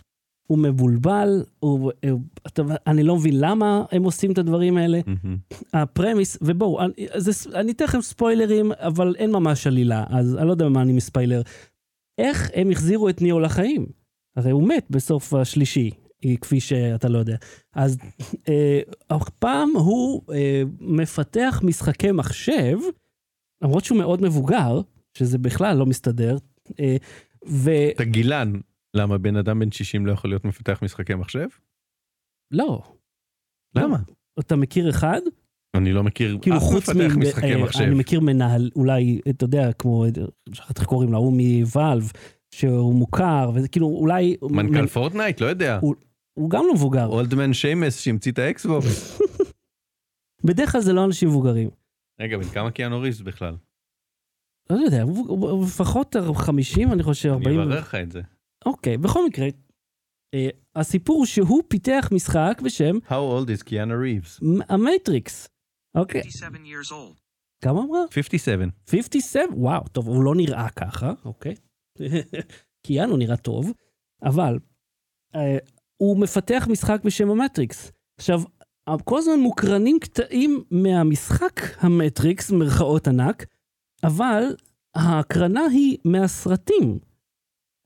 הוא 0.46 0.58
מבולבל, 0.58 1.44
הוא, 1.58 1.92
אתה, 2.46 2.62
אני 2.86 3.02
לא 3.02 3.16
מבין 3.16 3.34
למה 3.40 3.84
הם 3.92 4.02
עושים 4.02 4.32
את 4.32 4.38
הדברים 4.38 4.76
האלה. 4.76 5.00
מהמם. 5.06 5.36
הפרמיס, 5.72 6.38
ובואו, 6.42 6.80
אני, 6.80 6.92
זה, 7.16 7.50
אני 7.60 7.72
אתן 7.72 7.84
לכם 7.84 8.00
ספוילרים, 8.00 8.72
אבל 8.74 9.14
אין 9.18 9.30
ממש 9.30 9.66
עלילה, 9.66 10.04
אז 10.08 10.36
אני 10.36 10.46
לא 10.46 10.50
יודע 10.52 10.68
מה 10.68 10.82
אני 10.82 10.92
מספיילר. 10.92 11.42
איך 12.18 12.50
הם 12.54 12.70
החזירו 12.70 13.08
את 13.08 13.22
ניאו 13.22 13.40
לחיים? 13.40 13.86
הרי 14.36 14.50
הוא 14.50 14.68
מת 14.68 14.86
בסוף 14.90 15.34
השלישי, 15.34 15.90
כפי 16.40 16.60
שאתה 16.60 17.08
לא 17.08 17.18
יודע. 17.18 17.36
אז 17.74 17.98
אה, 18.48 18.80
הפעם 19.10 19.68
הוא 19.76 20.22
אה, 20.32 20.62
מפתח 20.80 21.60
משחקי 21.64 22.12
מחשב, 22.12 22.78
למרות 23.64 23.84
שהוא 23.84 23.98
מאוד 23.98 24.22
מבוגר, 24.22 24.80
שזה 25.18 25.38
בכלל 25.38 25.76
לא 25.76 25.86
מסתדר, 25.86 26.36
אה, 26.80 26.96
ולא, 27.46 27.90
אתה 27.94 28.04
גילן 28.04 28.52
למה 28.96 29.18
בן 29.18 29.36
אדם 29.36 29.58
בן 29.58 29.72
60 29.72 30.06
לא 30.06 30.12
יכול 30.12 30.30
להיות 30.30 30.44
מפתח 30.44 30.80
משחקי 30.82 31.14
מחשב? 31.14 31.46
למה? 33.74 33.96
אתה 34.40 34.56
מכיר 34.56 34.90
אחד? 34.90 35.20
אני 35.76 35.92
לא 35.92 36.02
מכיר 36.02 36.38
כאילו 36.42 36.56
אף 36.56 36.62
חוץ 36.62 36.88
מפתח 36.88 37.16
מ... 37.16 37.20
משחקי 37.20 37.54
אה, 37.54 37.62
מחשב. 37.62 37.80
אני 37.80 37.94
מכיר 37.94 38.20
מנהל, 38.20 38.70
אולי, 38.76 39.20
אתה 39.30 39.44
יודע, 39.44 39.72
כמו, 39.72 40.04
איך 40.06 40.84
קוראים 40.84 41.12
לו, 41.12 41.18
הוא 41.18 41.32
מ 41.36 41.47
Valve, 41.47 42.12
שהוא 42.54 42.94
מוכר, 42.94 43.50
וזה 43.54 43.68
כאילו, 43.68 43.86
אולי... 43.86 44.36
מנכ"ל 44.42 44.82
מ- 44.82 44.86
Fortnite? 44.86 45.40
לא 45.40 45.46
יודע. 45.46 45.78
הוא- 45.82 45.94
הוא 46.34 46.50
גם 46.50 46.64
לא 46.66 46.74
מבוגר. 46.74 47.06
Old 47.06 47.29
man 47.29 47.52
Seamus 47.52 48.00
שהמציא 48.00 48.32
את 48.32 48.38
ה 48.38 48.52
Xbox. 48.52 49.18
בדרך 50.46 50.72
כלל 50.72 50.80
זה 50.80 50.92
לא 50.92 51.04
אנשים 51.04 51.28
מבוגרים. 51.28 51.70
רגע, 52.20 52.38
בן 52.38 52.48
כמה 52.48 52.70
קיאנו 52.70 53.00
ריבס 53.00 53.20
בכלל? 53.20 53.56
לא 54.70 54.76
יודע, 54.76 55.02
הוא 55.02 55.64
לפחות 55.66 56.16
50, 56.34 56.92
אני 56.92 57.02
חושב, 57.02 57.28
אני 57.28 57.36
40. 57.36 57.60
אברר 57.60 57.80
לך 57.80 57.94
את 57.94 58.12
זה. 58.12 58.22
אוקיי, 58.66 58.98
בכל 58.98 59.26
מקרה, 59.26 59.46
אה, 60.34 60.48
הסיפור 60.76 61.16
הוא 61.16 61.26
שהוא 61.26 61.62
פיתח 61.68 62.08
משחק 62.12 62.60
בשם 62.64 62.96
How 63.08 63.10
old 63.10 63.58
is 63.58 63.64
קיאנו 63.64 63.94
ריבס? 64.00 64.40
המטריקס. 64.68 65.48
אוקיי, 65.94 66.22
57 66.22 66.56
years 66.58 66.90
old. 66.90 67.20
כמה 67.64 67.80
אמרה? 67.80 68.00
57. 68.10 68.64
57? 68.90 69.42
וואו, 69.56 69.88
טוב, 69.88 70.08
הוא 70.08 70.24
לא 70.24 70.34
נראה 70.34 70.70
ככה, 70.70 71.12
אוקיי. 71.24 71.54
קיאנו 72.86 73.16
נראה 73.16 73.36
טוב, 73.36 73.72
אבל 74.22 74.58
אה, 75.34 75.58
הוא 76.00 76.18
מפתח 76.18 76.66
משחק 76.70 77.04
בשם 77.04 77.30
המטריקס. 77.30 77.92
עכשיו, 78.18 78.42
כל 79.04 79.18
הזמן 79.18 79.40
מוקרנים 79.40 79.98
קטעים 79.98 80.64
מהמשחק 80.70 81.60
המטריקס, 81.78 82.50
מרכאות 82.50 83.08
ענק, 83.08 83.46
אבל 84.04 84.42
ההקרנה 84.94 85.64
היא 85.72 85.98
מהסרטים. 86.04 86.98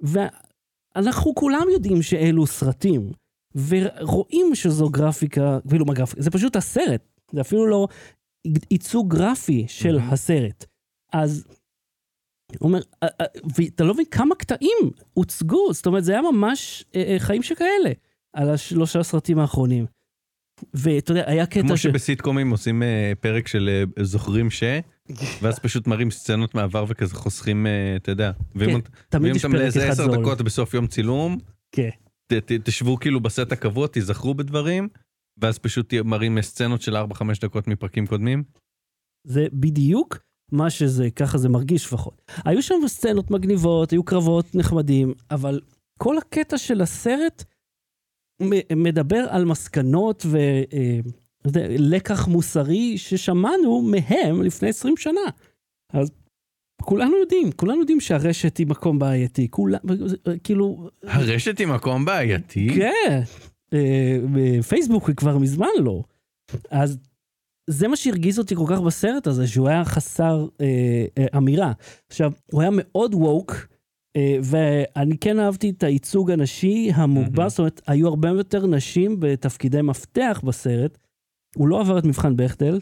ואנחנו 0.03 1.35
כולם 1.35 1.67
יודעים 1.73 2.03
שאלו 2.03 2.47
סרטים, 2.47 3.13
ורואים 3.69 4.55
שזו 4.55 4.89
גרפיקה, 4.89 5.59
כאילו 5.69 5.87
מה 5.87 5.95
גרפיקה, 5.95 6.23
זה 6.23 6.31
פשוט 6.31 6.57
הסרט, 6.57 7.03
זה 7.33 7.41
אפילו 7.41 7.67
לא 7.67 7.87
ייצוג 8.71 9.15
גרפי 9.17 9.65
של 9.69 9.99
מהמם. 9.99 10.13
הסרט. 10.13 10.65
אז, 11.13 11.45
הוא 12.59 12.69
אומר, 12.69 12.81
"אה, 13.03 13.09
אה, 13.21 13.27
ואתה 13.57 13.85
לא 13.85 13.95
מבין 13.95 14.07
כמה 14.11 14.35
קטעים 14.35 14.91
הוצגו, 15.15 15.73
זאת 15.73 15.87
אומרת, 15.87 16.05
זה 16.05 16.13
היה 16.13 16.23
ממש 16.33 16.85
אה, 16.95 17.17
חיים 17.19 17.43
שכאלה, 17.43 17.93
על 18.33 18.51
השלושה 18.51 19.01
הסרטים 19.01 19.39
האחרונים. 19.39 19.87
ואתה 20.75 21.13
יודע, 21.13 21.25
היה 21.27 21.47
קטע 21.47 21.61
כמו 21.67 21.77
ש... 21.77 21.83
שבסיטקומים 21.83 22.51
עושים 22.51 22.83
פרק 23.21 23.49
של 23.49 23.85
זוכרים 24.03 24.51
ש... 24.51 24.63
ואז 25.43 25.59
פשוט 25.59 25.87
מראים 25.87 26.11
סצנות 26.11 26.55
מעבר 26.55 26.85
וכזה 26.89 27.15
חוסכים, 27.15 27.67
אתה 27.97 28.11
יודע. 28.11 28.31
ואם 28.55 28.81
כן, 28.81 28.91
תמיד 29.09 29.27
ואם 29.31 29.37
יש 29.37 29.45
אתם 29.45 29.53
פרק 29.53 29.61
לאיזה 29.63 29.83
אחד 29.85 29.93
עשר 29.93 30.05
זול. 30.05 30.17
דקות 30.21 30.43
בסוף 30.43 30.75
יום 30.75 30.87
צילום, 30.87 31.39
כן. 31.73 31.89
ת- 32.27 32.33
ת- 32.33 32.53
תשבו 32.65 32.97
כאילו 32.97 33.21
בסט 33.21 33.53
הקבוע, 33.53 33.87
תיזכרו 33.87 34.35
בדברים, 34.35 34.89
ואז 35.41 35.59
פשוט 35.59 35.95
מראים 35.95 36.43
סצנות 36.43 36.83
של 36.83 36.97
4-5 36.97 37.01
דקות 37.41 37.67
מפרקים 37.69 38.07
קודמים. 38.07 38.45
זה 39.27 39.47
בדיוק 39.53 40.19
מה 40.55 40.71
שזה, 40.71 41.11
ככה 41.11 41.39
זה 41.39 41.49
מרגיש 41.49 41.87
לפחות. 41.87 42.23
היו 42.45 42.63
שם 42.63 42.75
סצנות 42.87 43.31
מגניבות, 43.31 43.91
היו 43.91 44.05
קרבות 44.05 44.55
נחמדים, 44.55 45.15
אבל 45.31 45.61
כל 45.99 46.19
הקטע 46.19 46.59
של 46.59 46.81
הסרט 46.81 47.45
מדבר 48.77 49.27
על 49.29 49.45
מסקנות 49.45 50.27
ולקח 51.45 52.29
מוסרי 52.29 52.99
ששמענו 52.99 53.83
מהם 53.83 54.43
לפני 54.43 54.69
20 54.69 54.97
שנה. 54.97 55.21
אז 55.93 56.11
כולנו 56.83 57.17
יודעים, 57.17 57.53
כולנו 57.53 57.81
יודעים 57.81 58.01
שהרשת 58.01 58.57
היא 58.57 58.67
מקום 58.67 58.99
בעייתי, 58.99 59.49
כולם, 59.51 59.79
כאילו, 60.45 60.91
הרשת 61.03 61.59
היא 61.59 61.67
מקום 61.67 62.05
בעייתי. 62.05 62.69
כן, 62.75 63.21
אה, 63.73 64.19
בפייסבוק 64.33 65.09
היא 65.09 65.17
כבר 65.17 65.39
מזמן 65.39 65.67
לא. 65.79 66.03
אז 66.71 66.99
זה 67.71 67.89
מה 67.89 67.97
שהרגיז 67.97 68.39
אותי 68.39 68.57
כל 68.57 68.65
כך 68.69 68.81
בסרט 68.81 69.27
הזה, 69.27 69.47
שהוא 69.47 69.69
היה 69.69 69.85
חסר 69.85 70.47
אה, 70.61 71.07
אה, 71.19 71.39
אמירה. 71.39 71.73
עכשיו, 72.09 72.33
הוא 72.53 72.61
היה 72.61 72.71
מאוד 72.73 73.15
ווק, 73.15 73.67
אה, 74.17 74.39
ואני 74.43 75.19
כן 75.19 75.39
אהבתי 75.39 75.71
את 75.71 75.83
הייצוג 75.83 76.31
הנשי 76.31 76.91
המוגבר, 76.95 77.39
מהמם. 77.39 77.49
זאת 77.49 77.59
אומרת, 77.59 77.81
היו 77.87 78.09
הרבה 78.09 78.29
יותר 78.29 78.67
נשים 78.67 79.21
בתפקידי 79.21 79.83
מפתח 79.83 80.41
בסרט. 80.45 80.99
הוא 81.57 81.69
לא 81.69 81.81
עבר 81.81 81.99
את 81.99 82.05
מבחן 82.05 82.37
בכטל, 82.37 82.81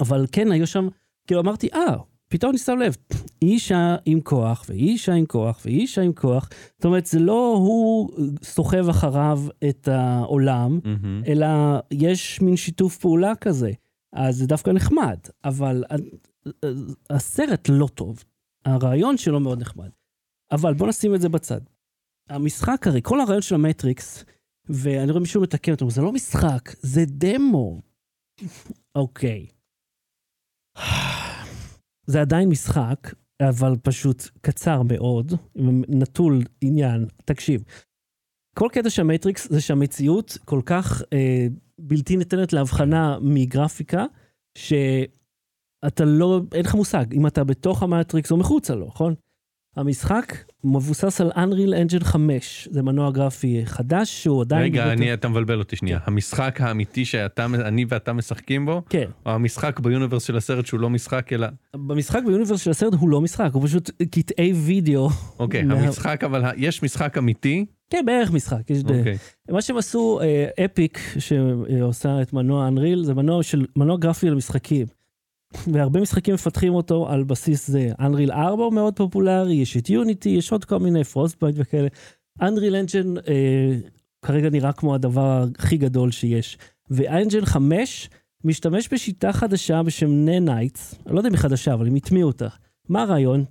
אבל 0.00 0.26
כן, 0.32 0.52
היו 0.52 0.66
שם, 0.66 0.88
כאילו 1.26 1.40
אמרתי, 1.40 1.68
אה, 1.74 1.96
פתאום 2.28 2.50
אני 2.50 2.58
שם 2.58 2.78
לב, 2.78 2.96
היא 3.40 3.50
אישה 3.50 3.96
עם 4.04 4.20
כוח, 4.20 4.64
והיא 4.68 4.88
אישה 4.88 5.12
עם 5.12 5.26
כוח, 5.26 5.60
והיא 5.64 5.80
אישה 5.80 6.02
עם 6.02 6.12
כוח. 6.12 6.48
זאת 6.76 6.84
אומרת, 6.84 7.06
זה 7.06 7.18
לא 7.18 7.54
הוא 7.58 8.10
סוחב 8.42 8.88
אחריו 8.88 9.40
את 9.68 9.88
העולם, 9.88 10.78
מהמם. 10.84 11.22
אלא 11.26 11.46
יש 11.90 12.40
מין 12.40 12.56
שיתוף 12.56 12.96
פעולה 12.96 13.34
כזה. 13.34 13.70
אז 14.12 14.36
זה 14.36 14.46
דווקא 14.46 14.70
נחמד, 14.70 15.18
אבל 15.44 15.84
הסרט 17.10 17.68
לא 17.68 17.86
טוב. 17.86 18.24
הרעיון 18.64 19.16
שלו 19.16 19.40
מאוד 19.40 19.60
נחמד. 19.60 19.90
אבל 20.52 20.74
בוא 20.74 20.88
נשים 20.88 21.14
את 21.14 21.20
זה 21.20 21.28
בצד. 21.28 21.60
המשחק 22.28 22.86
הרי, 22.86 23.00
כל 23.02 23.20
הרעיון 23.20 23.42
של 23.42 23.54
המטריקס, 23.54 24.24
ואני 24.68 25.10
רואה 25.10 25.20
מישהו 25.20 25.42
מתקן 25.42 25.72
אותו, 25.72 25.90
זה 25.90 26.02
לא 26.02 26.12
משחק, 26.12 26.74
זה 26.80 27.04
דמו. 27.06 27.80
אוקיי. 28.94 29.46
זה 32.06 32.20
עדיין 32.20 32.48
משחק, 32.48 33.14
אבל 33.40 33.76
פשוט 33.82 34.22
קצר 34.40 34.82
מאוד, 34.82 35.32
נטול 35.88 36.42
עניין. 36.60 37.06
תקשיב, 37.24 37.64
כל 38.58 38.68
קטע 38.72 38.90
של 38.90 39.02
המטריקס 39.02 39.50
זה 39.50 39.60
שהמציאות 39.60 40.38
כל 40.44 40.60
כך 40.66 41.02
אה, 41.12 41.46
בלתי 41.78 42.16
ניתנת 42.16 42.52
להבחנה 42.52 43.18
מגרפיקה, 43.20 44.04
שאתה 44.58 46.04
לא, 46.04 46.40
אין 46.54 46.64
לך 46.64 46.74
מושג 46.74 47.12
אם 47.12 47.26
אתה 47.26 47.44
בתוך 47.44 47.82
המטריקס 47.82 48.32
או 48.32 48.36
מחוצה 48.36 48.74
לו, 48.74 48.86
נכון? 48.86 49.14
המשחק 49.76 50.34
מבוסס 50.64 51.20
על 51.20 51.30
Unreal 51.30 51.72
Engine 51.90 52.04
5, 52.04 52.68
זה 52.70 52.82
מנוע 52.82 53.10
גרפי 53.10 53.62
חדש 53.64 54.22
שהוא 54.22 54.40
עדיין... 54.42 54.62
רגע, 54.62 54.92
אני, 54.92 55.14
אתה 55.14 55.28
מבלבל 55.28 55.58
אותי 55.58 55.76
שנייה. 55.76 55.98
המשחק 56.04 56.60
האמיתי 56.60 57.04
שאתה, 57.04 57.44
אני 57.44 57.84
ואתה 57.88 58.12
משחקים 58.12 58.66
בו, 58.66 58.82
כן, 58.88 59.04
או 59.26 59.30
המשחק 59.30 59.80
ביוניברס 59.80 60.22
של 60.24 60.36
הסרט 60.36 60.66
שהוא 60.66 60.80
לא 60.80 60.90
משחק 60.90 61.32
אלא... 61.32 61.46
במשחק 61.76 62.22
ב 62.26 62.30
universe 62.30 62.60
של 62.60 62.70
הסרט 62.70 62.94
הוא 62.94 63.08
לא 63.08 63.20
משחק, 63.20 63.50
הוא 63.52 63.66
פשוט 63.66 63.90
קטעי 64.10 64.52
וידאו. 64.52 65.08
אוקיי, 65.38 65.62
מה- 65.62 65.74
המשחק 65.74 66.24
אבל, 66.24 66.42
יש 66.56 66.82
משחק 66.82 67.18
אמיתי, 67.18 67.66
כן, 67.90 68.02
בערך 68.06 68.32
משחק. 68.32 68.70
יש 68.70 68.82
ד- 68.82 68.90
אוקיי. 68.98 69.16
מה 69.50 69.62
שהם 69.62 69.76
עשו, 69.76 70.20
אה, 70.22 70.64
Epic, 70.64 70.98
שעושה 71.18 72.22
את 72.22 72.32
מנוע 72.32 72.68
Unreal, 72.68 73.04
זה 73.04 73.14
מנוע 73.14 73.42
של, 73.42 73.64
מנוע 73.76 73.96
גרפי 73.96 74.30
למשחקים. 74.30 74.86
והרבה 75.72 76.00
משחקים 76.00 76.34
מפתחים 76.34 76.74
אותו 76.74 77.08
על 77.08 77.24
בסיס 77.24 77.68
זה. 77.68 77.92
Unreal 78.00 78.32
4 78.32 78.64
הוא 78.64 78.72
מאוד 78.72 78.96
פופולרי, 78.96 79.54
יש 79.54 79.76
את 79.76 79.90
Unity, 79.90 80.28
יש 80.28 80.52
עוד 80.52 80.64
כל 80.64 80.78
מיני 80.78 81.04
Frostbite 81.04 81.56
וכאלה. 81.58 81.88
Unreal 82.42 82.76
Engine 82.76 83.18
אה, 83.18 83.76
כרגע 84.22 84.50
נראה 84.50 84.72
כמו 84.72 84.94
הדבר 84.94 85.44
הכי 85.58 85.76
גדול 85.76 86.10
שיש. 86.10 86.58
ו 86.90 86.98
Engine 86.98 87.44
5 87.44 88.10
משתמש 88.44 88.88
בשיטה 88.92 89.32
חדשה 89.32 89.82
בשם 89.82 90.10
Nanites, 90.10 90.94
אני 91.06 91.14
לא 91.14 91.20
יודע 91.20 91.28
אם 91.28 91.34
היא 91.34 91.40
חדשה, 91.40 91.74
אבל 91.74 91.86
הם 91.86 91.94
הטמיעו 91.94 92.28
אותה. 92.28 92.48
מה 92.88 93.02
הרעיון? 93.02 93.44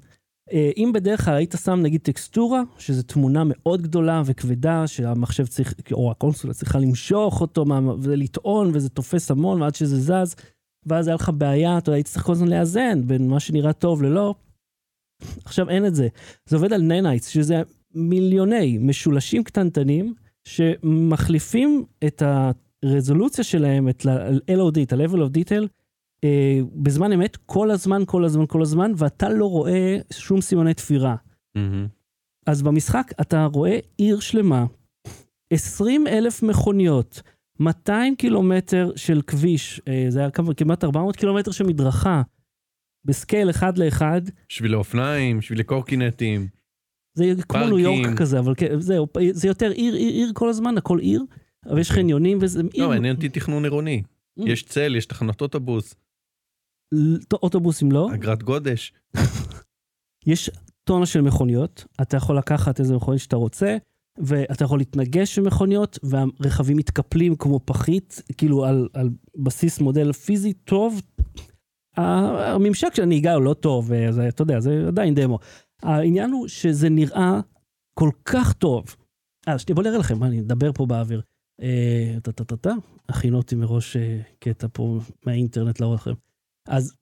אה, 0.54 0.72
אם 0.78 0.92
בדרך 0.94 1.26
כלל 1.26 1.36
היית 1.36 1.56
שם 1.64 1.80
נגיד 1.82 2.02
טקסטורה, 2.02 2.62
שזו 2.78 3.04
תמונה 3.04 3.44
מאוד 3.46 3.82
גדולה 3.82 4.22
וכבדה, 4.26 4.88
שהמחשב 4.88 5.46
צריך, 5.46 5.74
או 5.92 6.12
הקונסולה 6.12 6.54
צריכה 6.54 6.80
למשוך 6.80 7.42
אותו 7.42 7.66
ולטעון, 8.02 8.72
וזה 8.74 8.90
תופס 8.90 9.32
המון 9.32 9.62
ועד 9.62 9.76
שזה 9.76 10.00
זז, 10.00 10.36
ואז 10.86 11.08
היה 11.08 11.16
לך 11.16 11.32
בעיה, 11.38 11.78
אתה 11.78 11.90
יודע, 11.90 11.96
היית 11.96 12.06
צריך 12.06 12.26
כל 12.26 12.32
הזמן 12.32 12.48
לאזן 12.48 13.08
בין 13.08 13.28
מה 13.28 13.40
שנראה 13.40 13.74
טוב 13.74 14.04
ללא. 14.04 14.36
עכשיו 15.46 15.70
אין 15.70 15.86
את 15.86 15.96
זה. 15.96 16.08
זה 16.46 16.56
עובד 16.56 16.74
על 16.74 16.82
Nanites, 16.82 17.28
שזה 17.28 17.62
מיליוני 17.94 18.78
משולשים 18.78 19.44
קטנטנים, 19.44 20.14
שמחליפים 20.48 21.86
את 22.08 22.24
הרזולוציה 22.26 23.44
שלהם, 23.44 23.90
את 23.90 24.06
ה-LOD, 24.06 24.82
את 24.84 24.94
ה-level 24.94 25.18
of 25.18 25.38
detail, 25.38 25.68
אה, 26.24 26.60
בזמן 26.76 27.12
אמת, 27.12 27.38
כל 27.46 27.72
הזמן, 27.72 28.04
כל 28.06 28.26
הזמן, 28.26 28.46
כל 28.48 28.62
הזמן, 28.62 28.92
ואתה 28.98 29.30
לא 29.30 29.46
רואה 29.46 29.98
שום 30.14 30.42
סימני 30.42 30.74
תפירה. 30.74 31.16
מהמם. 31.56 31.88
אז 32.48 32.62
במשחק 32.62 33.12
אתה 33.22 33.46
רואה 33.54 33.80
עיר 33.98 34.20
שלמה, 34.20 34.66
20 35.54 36.08
אלף 36.08 36.44
מכוניות, 36.44 37.22
200 37.60 38.16
קילומטר 38.16 38.92
של 38.96 39.22
כביש, 39.28 39.82
אה, 39.88 40.06
זה 40.10 40.20
היה 40.20 40.30
כמעט 40.58 40.84
400 40.84 41.16
קילומטר 41.16 41.52
של 41.52 41.64
מדרכה, 41.66 42.22
בסקייל 43.06 43.50
אחד 43.50 43.78
לאחד, 43.78 44.22
שבילי 44.50 44.76
אופניים, 44.76 45.42
שבילי 45.42 45.64
קורקינטים. 45.64 46.48
זה 47.18 47.34
כמו 47.36 47.60
פארקים. 47.60 47.78
ניו 47.78 47.80
יורק 47.80 48.18
כזה, 48.18 48.40
אבל 48.40 48.54
זהו, 48.80 49.08
זה 49.32 49.48
יותר 49.48 49.72
עיר, 49.72 49.94
עיר, 49.94 50.14
עיר 50.14 50.32
כל 50.34 50.50
הזמן, 50.50 50.78
הכל 50.78 51.00
עיר, 51.00 51.24
אבל 51.66 51.80
יש 51.80 51.90
אוקיי. 51.90 52.04
חניונים 52.04 52.38
וזה 52.42 52.62
עיר. 52.74 52.84
לא, 52.84 52.90
מעניין 52.90 53.16
אותי 53.16 53.30
תכנון 53.30 53.64
עירוני. 53.64 54.04
Mm. 54.40 54.44
יש 54.50 54.64
צל, 54.64 54.96
יש 54.96 55.06
תחנות 55.06 55.42
אוטובוס, 55.42 55.96
אוטובוסים 57.34 57.92
לא, 57.92 58.10
אגרת 58.14 58.44
גודש. 58.44 58.94
יש 60.28 60.50
טונה 60.84 61.06
של 61.06 61.22
מכוניות, 61.22 61.86
אתה 62.02 62.18
יכול 62.18 62.38
לקחת 62.38 62.80
איזה 62.80 62.96
מכונית 62.96 63.22
שאתה 63.22 63.36
רוצה, 63.36 63.78
ואתה 64.18 64.64
יכול 64.64 64.80
להתנגש 64.80 65.40
במכוניות, 65.40 66.00
והרכבים 66.04 66.78
מתקפלים 66.78 67.36
כמו 67.36 67.60
פחית, 67.66 68.22
כאילו 68.38 68.66
על, 68.66 68.88
על 68.94 69.10
בסיס 69.36 69.80
מודל 69.80 70.14
פיזי 70.14 70.54
טוב. 70.54 71.02
הממשק 71.98 72.96
של 72.96 73.04
הנהיגה 73.04 73.34
הוא 73.34 73.44
לא 73.44 73.54
טוב, 73.54 73.92
זה, 74.10 74.28
אתה 74.28 74.42
יודע, 74.42 74.60
זה 74.60 74.84
עדיין 74.88 75.16
דמו. 75.16 75.40
העניין 75.84 76.32
הוא 76.32 76.48
שזה 76.48 76.90
נראה 76.90 77.40
כל 78.00 78.10
כך 78.26 78.54
טוב. 78.54 78.96
אה, 79.48 79.60
שנייה, 79.60 79.76
בוא 79.76 79.84
נראה 79.84 79.98
לכם, 79.98 80.24
אני 80.24 80.40
אדבר 80.40 80.72
פה 80.74 80.86
באוויר. 80.86 81.22
אה, 81.62 82.16
טה-טה-טה-טה, 82.24 82.74
אותי 83.34 83.56
מראש 83.56 83.98
אה, 83.98 84.22
קטע 84.40 84.68
פה 84.74 85.00
מהאינטרנט 85.26 85.80
להראות 85.80 86.00
לכם. 86.00 86.14
אז 86.68 86.96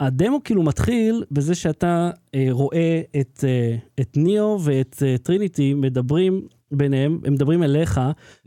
הדמו 0.00 0.40
כאילו 0.44 0.62
מתחיל 0.62 1.24
בזה 1.30 1.54
שאתה 1.54 2.10
אה, 2.34 2.46
רואה 2.50 3.02
את, 3.20 3.44
אה, 3.44 3.76
את 4.00 4.16
ניאו 4.16 4.58
ואת 4.64 5.02
אה, 5.06 5.18
טריניטי 5.18 5.74
מדברים 5.74 6.46
ביניהם, 6.70 7.20
הם 7.24 7.32
מדברים 7.32 7.62
אליך, 7.62 8.00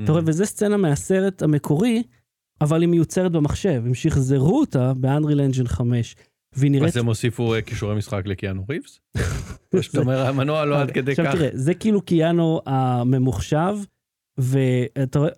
אתה 0.03 0.11
רואה, 0.11 0.23
וזה 0.25 0.45
סצנה 0.45 0.77
מהסרט 0.77 1.41
המקורי, 1.41 2.03
אבל 2.61 2.81
היא 2.81 2.89
מיוצרת 2.89 3.31
במחשב, 3.31 3.83
הם 3.85 3.93
שחזרו 3.93 4.59
אותה 4.59 4.93
אנג'ן 5.39 5.67
5, 5.67 6.15
והיא 6.55 6.71
נראית... 6.71 6.89
אז 6.89 6.97
הם 6.97 7.05
הוסיפו 7.05 7.53
כישורי 7.65 7.95
משחק 7.95 8.25
לקיאנו 8.25 8.65
ריבס? 8.69 8.99
או 9.73 9.83
שאתה 9.83 9.99
אומר 9.99 10.25
המנוע 10.27 10.65
לא 10.65 10.81
עד 10.81 10.91
כדי 10.91 11.11
עכשיו 11.11 11.25
כך. 11.25 11.35
תראה, 11.35 11.49
זה 11.53 11.73
כאילו 11.73 12.01
קיאנו 12.01 12.61
הממוחשב, 12.65 13.75
ואתה 14.37 15.19
רואה, 15.19 15.31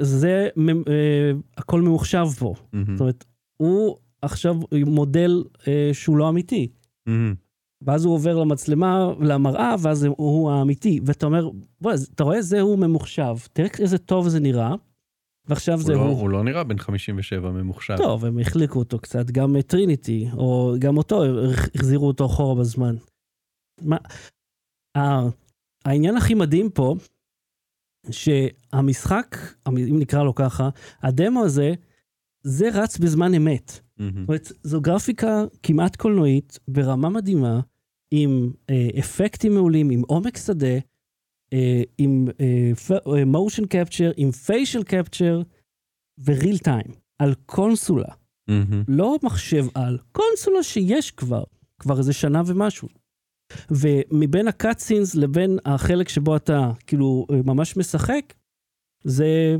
זה 0.00 0.48
אה, 0.88 1.32
הכל 1.56 1.80
ממוחשב 1.80 2.26
פה. 2.38 2.54
מהמם. 2.72 2.96
זאת 2.96 3.00
אומרת, 3.00 3.24
הוא 3.56 3.96
עכשיו 4.24 4.54
מודל 4.86 5.44
אה, 5.68 5.90
שהוא 5.92 6.16
לא 6.16 6.28
אמיתי. 6.28 6.68
מהמם. 7.06 7.34
ואז 7.82 8.04
הוא 8.04 8.14
עובר 8.14 8.36
למצלמה, 8.38 9.12
למראה, 9.20 9.74
ואז 9.82 10.04
הוא 10.04 10.50
האמיתי. 10.50 11.00
ואתה 11.06 11.26
אומר, 11.26 11.50
בוא, 11.80 11.92
אתה 12.14 12.24
רואה, 12.24 12.42
זה 12.42 12.60
הוא 12.60 12.78
ממוחשב. 12.78 13.36
תראה 13.52 13.68
איזה 13.78 13.98
טוב 13.98 14.28
זה 14.28 14.40
נראה. 14.40 14.74
ועכשיו 15.48 15.74
הוא 15.78 15.82
זה 15.86 15.92
לא- 15.92 16.00
הוא. 16.00 16.20
הוא 16.20 16.30
לא 16.30 16.44
נראה 16.44 16.64
בן 16.64 16.78
57 16.78 17.50
ממוחשב. 17.50 17.96
טוב, 17.96 18.24
הם 18.24 18.38
החליקו 18.38 18.78
אותו 18.78 18.98
קצת, 18.98 19.30
גם 19.30 19.56
טריניטי, 19.60 20.28
או 20.36 20.74
גם 20.78 20.96
אותו, 20.96 21.24
הח- 21.24 21.68
החזירו 21.74 22.06
אותו 22.06 22.26
אחורה 22.26 22.54
בזמן. 22.60 22.96
מה, 23.82 23.96
העניין 25.84 26.16
הכי 26.16 26.34
מדהים 26.34 26.70
פה, 26.70 26.94
שהמשחק, 28.10 29.36
אם 29.68 29.98
נקרא 29.98 30.22
לו 30.22 30.34
ככה, 30.34 30.68
הדמו 31.02 31.44
הזה, 31.44 31.72
זה 32.42 32.68
רץ 32.74 32.98
בזמן 32.98 33.34
אמת. 33.34 33.80
מהמם. 33.98 34.20
זאת 34.20 34.28
אומרת, 34.28 34.52
זו 34.62 34.80
גרפיקה 34.80 35.44
כמעט 35.62 35.96
קולנועית, 35.96 36.58
ברמה 36.68 37.08
מדהימה, 37.08 37.60
עם 38.10 38.50
אה, 38.70 38.88
אפקטים 38.98 39.54
מעולים, 39.54 39.90
עם 39.90 40.02
עומק 40.06 40.36
שדה, 40.36 40.78
אה, 41.52 41.82
עם 41.98 42.28
motion 43.26 43.66
capture, 43.66 44.12
עם 44.16 44.30
facial 44.30 44.82
capture 44.82 45.42
ו 46.24 46.31
real 46.31 46.58
time, 46.58 46.86
על 47.18 47.34
קונסולה. 47.46 48.08
מהמם. 48.48 48.84
לא 48.88 49.16
מחשב 49.22 49.64
על, 49.74 49.98
קונסולה 50.12 50.62
שיש 50.62 51.10
כבר, 51.10 51.44
כבר 51.78 51.98
איזה 51.98 52.12
שנה 52.12 52.42
ומשהו. 52.46 52.88
ומבין 53.70 54.48
ה 54.48 54.55
cutscenes 54.55 55.14
לבין 55.14 55.58
החלק 55.64 56.08
שבו 56.08 56.36
אתה 56.36 56.70
כאילו 56.86 57.26
ממש 57.44 57.76
משחק, 57.76 58.34
זה 59.04 59.56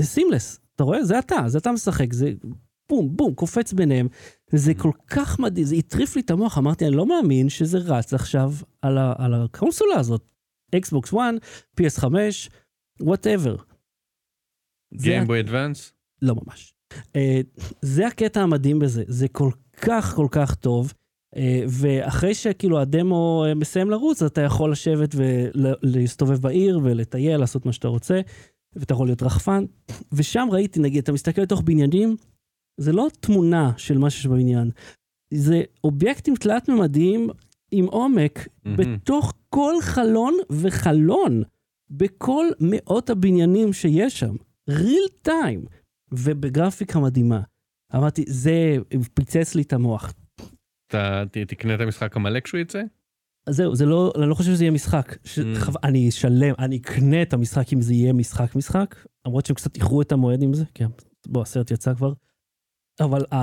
seamless, 0.00 0.60
אתה 0.76 0.84
רואה? 0.84 1.04
זה 1.04 1.18
אתה, 1.18 1.36
זה 1.46 1.58
אתה 1.58 1.72
משחק, 1.72 2.12
זה 2.12 2.32
בום, 2.92 3.16
בום, 3.16 3.34
קופץ 3.34 3.72
ביניהם. 3.72 4.08
זה 4.50 4.74
כל 4.74 4.90
כך 5.06 5.38
מדהים, 5.38 5.66
זה 5.66 5.76
הטריף 5.76 6.16
לי 6.16 6.22
את 6.22 6.30
המוח, 6.30 6.58
אמרתי, 6.58 6.86
אני 6.86 6.96
לא 6.96 7.06
מאמין 7.06 7.48
שזה 7.48 7.78
רץ 7.78 8.14
עכשיו 8.14 8.52
על, 8.82 8.98
ה, 8.98 9.12
על 9.18 9.34
הקונסולה 9.34 9.94
הזאת. 9.94 10.24
Xbox 10.74 11.14
1, 11.14 11.18
PS5, 11.80 12.04
whatever. 13.00 13.56
Game 14.94 15.20
Boy 15.20 15.40
Advance? 15.40 15.92
לא 16.22 16.34
ממש. 16.34 16.74
אה, 16.94 17.16
זה 17.82 18.06
הקטע 18.06 18.40
המדהים 18.40 18.78
בזה, 18.78 19.04
זה 19.06 19.28
כל 19.28 19.50
כך 19.82 20.14
כל 20.14 20.26
כך 20.30 20.54
טוב, 20.54 20.92
אה, 21.34 21.38
ואחרי 21.68 22.34
שכאילו 22.34 22.80
הדמו 22.80 23.44
uh, 23.50 23.54
מסיים 23.54 23.90
לרוץ, 23.90 24.22
אתה 24.22 24.40
יכול 24.40 24.72
לשבת 24.72 25.14
ולהסתובב 25.14 26.38
בעיר 26.38 26.80
ולטייל, 26.82 27.36
לעשות 27.36 27.66
מה 27.66 27.72
שאתה 27.72 27.88
רוצה, 27.88 28.20
ואתה 28.76 28.94
יכול 28.94 29.06
להיות 29.06 29.22
רחפן. 29.22 29.64
ושם 30.12 30.48
ראיתי, 30.50 30.80
נגיד, 30.80 31.02
אתה 31.02 31.12
מסתכל 31.12 31.42
לתוך 31.42 31.60
בניינים, 31.60 32.16
זה 32.80 32.92
לא 32.92 33.08
תמונה 33.20 33.72
של 33.76 33.98
מה 33.98 34.10
שיש 34.10 34.26
בבניין, 34.26 34.70
זה 35.34 35.62
אובייקטים 35.84 36.34
תלת-ממדיים 36.34 37.28
עם 37.70 37.84
עומק, 37.84 38.48
מהמם. 38.64 38.76
בתוך 38.76 39.32
כל 39.48 39.74
חלון 39.82 40.34
וחלון, 40.50 41.42
בכל 41.90 42.46
מאות 42.60 43.10
הבניינים 43.10 43.72
שיש 43.72 44.20
שם. 44.20 44.34
ריל 44.68 45.04
טיים. 45.22 45.64
ובגרפיקה 46.12 46.98
מדהימה. 47.00 47.40
אמרתי, 47.96 48.24
זה 48.28 48.76
פיצץ 49.14 49.54
לי 49.54 49.62
את 49.62 49.72
המוח. 49.72 50.12
אתה 50.86 51.22
ת- 51.32 51.38
תקנה 51.38 51.74
את 51.74 51.80
המשחק 51.80 52.16
המלא 52.16 52.40
כשהוא 52.40 52.60
יצא? 52.60 52.82
זהו, 53.48 53.74
זה 53.74 53.86
לא, 53.86 54.12
אני 54.18 54.28
לא 54.28 54.34
חושב 54.34 54.50
שזה 54.52 54.64
יהיה 54.64 54.70
משחק. 54.70 55.16
ש... 55.24 55.38
Mm. 55.38 55.42
חו... 55.60 55.72
אני 55.84 56.08
אשלם, 56.08 56.54
אני 56.58 56.76
אקנה 56.76 57.22
את 57.22 57.32
המשחק 57.32 57.72
אם 57.72 57.80
זה 57.80 57.94
יהיה 57.94 58.12
משחק 58.12 58.56
משחק, 58.56 58.94
למרות 59.26 59.46
שהם 59.46 59.56
קצת 59.56 59.76
איחרו 59.76 60.02
את 60.02 60.12
המועד 60.12 60.42
עם 60.42 60.54
זה, 60.54 60.64
כן, 60.74 60.86
בוא, 61.26 61.42
הסרט 61.42 61.70
יצא 61.70 61.94
כבר. 61.94 62.12
אבל 63.00 63.20
uh, 63.32 63.36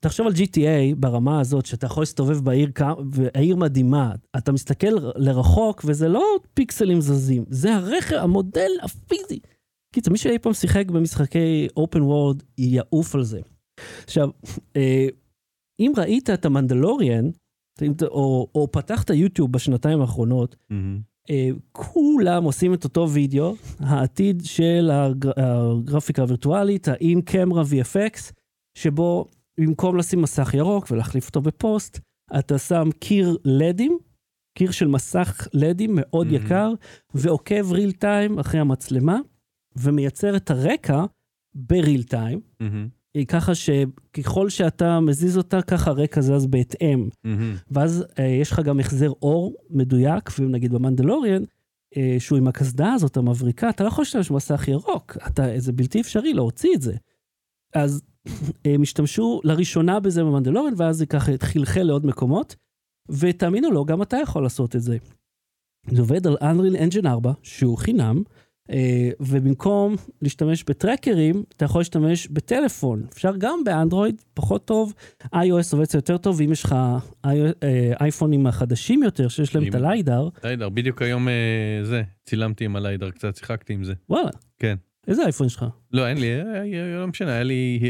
תחשוב 0.00 0.26
על 0.26 0.32
GTA 0.32 0.96
ברמה 0.96 1.40
הזאת, 1.40 1.66
שאתה 1.66 1.86
יכול 1.86 2.02
להסתובב 2.02 2.44
בעיר, 2.44 2.70
והעיר 3.10 3.56
מדהימה, 3.56 4.12
אתה 4.36 4.52
מסתכל 4.52 4.96
לרחוק 5.16 5.84
וזה 5.84 6.08
לא 6.08 6.24
פיקסלים 6.54 7.00
זזים, 7.00 7.44
זה 7.48 7.74
הרכב, 7.74 8.16
המודל 8.16 8.70
הפיזי. 8.82 9.40
קיצר, 9.94 10.10
מי 10.10 10.18
שאי 10.18 10.38
פעם 10.38 10.52
שיחק 10.52 10.90
במשחקי 10.90 11.68
אופן 11.76 12.02
וורד, 12.02 12.42
יעוף 12.58 13.14
על 13.14 13.24
זה. 13.24 13.40
עכשיו, 14.04 14.28
אה, 14.76 15.06
אם 15.80 15.92
ראית 15.96 16.30
את 16.30 16.44
המנדלוריאן, 16.44 17.30
או, 18.02 18.48
או 18.54 18.72
פתחת 18.72 19.10
יוטיוב 19.10 19.52
בשנתיים 19.52 20.00
האחרונות. 20.00 20.56
אה, 21.30 21.48
כולם 21.72 22.44
עושים 22.44 22.74
את 22.74 22.84
אותו 22.84 23.10
וידאו, 23.10 23.54
העתיד 23.80 24.42
של 24.44 24.90
הגר, 24.92 25.30
הגרפיקה 25.36 26.22
הווירטואלית, 26.22 26.88
ה-in 26.88 27.30
camera 27.30 27.64
VFX, 27.72 28.32
שבו 28.82 29.24
במקום 29.60 29.96
לשים 29.96 30.22
מסך 30.22 30.54
ירוק 30.54 30.90
ולהחליף 30.90 31.26
אותו 31.26 31.40
בפוסט, 31.40 31.98
אתה 32.38 32.58
שם 32.58 32.88
קיר 32.98 33.36
לדים, 33.44 33.98
קיר 34.58 34.70
של 34.70 34.88
מסך 34.88 35.48
לדים 35.54 35.90
מאוד 35.94 36.26
Mhm. 36.30 36.34
יקר, 36.34 36.72
ועוקב 37.14 37.72
ריל 37.72 37.92
טיים 37.92 38.38
אחרי 38.38 38.60
המצלמה, 38.60 39.18
ומייצר 39.76 40.36
את 40.36 40.50
הרקע 40.50 41.04
בריל 41.54 42.02
טיים. 42.02 42.40
אה, 43.16 43.24
ככה 43.24 43.52
שככל 43.54 44.48
שאתה 44.48 45.00
מזיז 45.00 45.36
אותה, 45.36 45.62
ככה 45.62 45.90
הרקע 45.90 46.20
זז 46.20 46.46
בהתאם. 46.46 47.08
מהמם. 47.24 47.54
ואז 47.70 48.04
אה, 48.18 48.24
יש 48.24 48.52
לך 48.52 48.60
גם 48.60 48.80
החזר 48.80 49.10
אור 49.22 49.54
מדויק, 49.70 50.30
ונגיד 50.38 50.72
במנדלוריאן, 50.72 51.42
אה, 51.96 52.16
שהוא 52.18 52.38
עם 52.38 52.48
הקסדה 52.48 52.92
הזאת 52.92 53.16
המבריקה, 53.16 53.70
אתה 53.70 53.82
לא 53.84 53.88
יכול 53.88 54.02
להשתמש 54.02 54.30
במסך 54.30 54.68
ירוק, 54.68 55.16
אתה, 55.26 55.42
זה 55.56 55.72
בלתי 55.72 56.00
אפשרי 56.00 56.32
להוציא 56.34 56.74
את 56.74 56.82
זה. 56.82 56.96
אז 57.74 58.02
הם 58.64 58.82
השתמשו 58.82 59.40
לראשונה 59.44 60.00
בזה 60.00 60.24
במנדלוריאן, 60.24 60.74
ואז 60.76 60.96
זה 60.96 61.06
ככה 61.06 61.32
חלחל 61.42 61.82
לעוד 61.82 62.06
מקומות, 62.06 62.56
ותאמינו 63.08 63.70
לו, 63.70 63.84
גם 63.84 64.02
אתה 64.02 64.16
יכול 64.22 64.42
לעשות 64.42 64.76
את 64.76 64.82
זה. 64.82 64.96
זה 65.90 66.00
עובד 66.00 66.26
על 66.26 66.36
Unreal 66.36 66.76
Engine 66.92 67.06
4, 67.06 67.32
שהוא 67.42 67.78
חינם, 67.78 68.22
אה, 68.70 69.10
ובמקום 69.20 69.96
להשתמש 70.22 70.64
בטרקרים, 70.64 71.42
אתה 71.56 71.64
יכול 71.64 71.80
להשתמש 71.80 72.28
בטלפון. 72.28 73.02
אפשר 73.12 73.36
גם 73.38 73.58
באנדרואיד, 73.64 74.22
פחות 74.34 74.64
טוב, 74.64 74.94
iOS 75.24 75.72
עובד 75.72 75.84
יותר 75.94 76.16
טוב, 76.18 76.40
ואם 76.40 76.52
יש 76.52 76.64
לך 76.64 76.74
אה, 77.24 77.32
אייפונים 78.00 78.46
החדשים 78.46 79.02
יותר, 79.02 79.28
שיש 79.28 79.54
להם 79.54 79.64
אם- 79.64 79.70
את 79.70 79.74
ה 79.74 79.82
LiDAR, 79.82 80.28
LiDAR, 80.44 80.68
בדיוק 80.68 81.02
היום 81.02 81.28
אה, 81.28 81.34
זה, 81.82 82.02
צילמתי 82.26 82.64
עם 82.64 82.76
ה 82.76 82.82
LiDAR 82.82 83.10
קצת, 83.10 83.36
שיחקתי 83.36 83.72
עם 83.72 83.84
זה. 83.84 83.92
וואלה. 84.10 84.30
כן. 84.58 84.76
איזה 85.08 85.22
אייפון 85.22 85.46
יש 85.46 85.56
לך? 85.56 85.64
לא, 85.92 86.06
אין 86.08 86.18
לי, 86.18 86.40
אה, 86.40 86.62
אה, 86.62 87.00
לא 87.00 87.06
משנה, 87.06 87.32
היה 87.32 87.42
לי, 87.42 87.80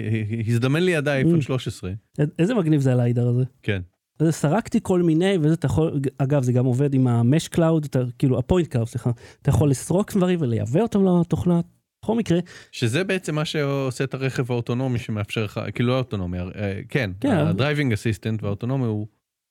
הזדמן 0.47 0.83
לי 0.83 0.99
Mm. 0.99 1.09
אייפון 1.09 1.41
13. 1.41 1.91
איזה 2.39 2.55
מגניב 2.55 2.81
זה 2.81 2.93
ה 2.93 2.99
LiDAR 2.99 3.29
הזה. 3.29 3.45
כן. 3.63 3.83
אז 4.21 4.35
סרקתי 4.35 4.79
כל 4.83 5.03
מיני, 5.03 5.35
וזה 5.43 5.55
אתה 5.55 5.67
יכול, 5.67 6.01
אגב, 6.19 6.43
זה 6.43 6.53
גם 6.53 6.65
עובד 6.65 6.95
עם 6.95 7.07
ה 7.07 7.15
mesh 7.15 7.49
cloud, 7.49 7.85
אתה, 7.85 7.99
כאילו, 8.19 8.39
ה 8.39 8.44
point 8.44 8.69
cloud, 8.69 8.89
סליחה. 8.89 9.11
אתה 9.43 9.51
יכול 9.51 9.71
לסרוק 9.71 10.15
דברים 10.17 10.39
ולייבא 10.43 10.81
אותם 10.81 11.01
לתוכנה. 11.21 11.61
בכל 12.05 12.15
מקרה, 12.17 12.39
שזה 12.73 13.05
בעצם 13.05 13.35
מה 13.35 13.45
שעושה 13.45 14.05
את 14.05 14.15
הרכב 14.15 14.53
האוטונומי 14.53 14.99
שמאפשר 14.99 15.45
לך, 15.45 15.61
כאילו 15.75 15.89
לא 15.89 15.99
אוטונומי, 15.99 16.39
אה, 16.39 16.81
כן, 16.89 17.11
כן. 17.21 17.37
ה 17.37 17.44
driving 17.44 17.93
assistant 17.93 18.43
והאוטונומי 18.43 18.85
הוא, 18.87 19.07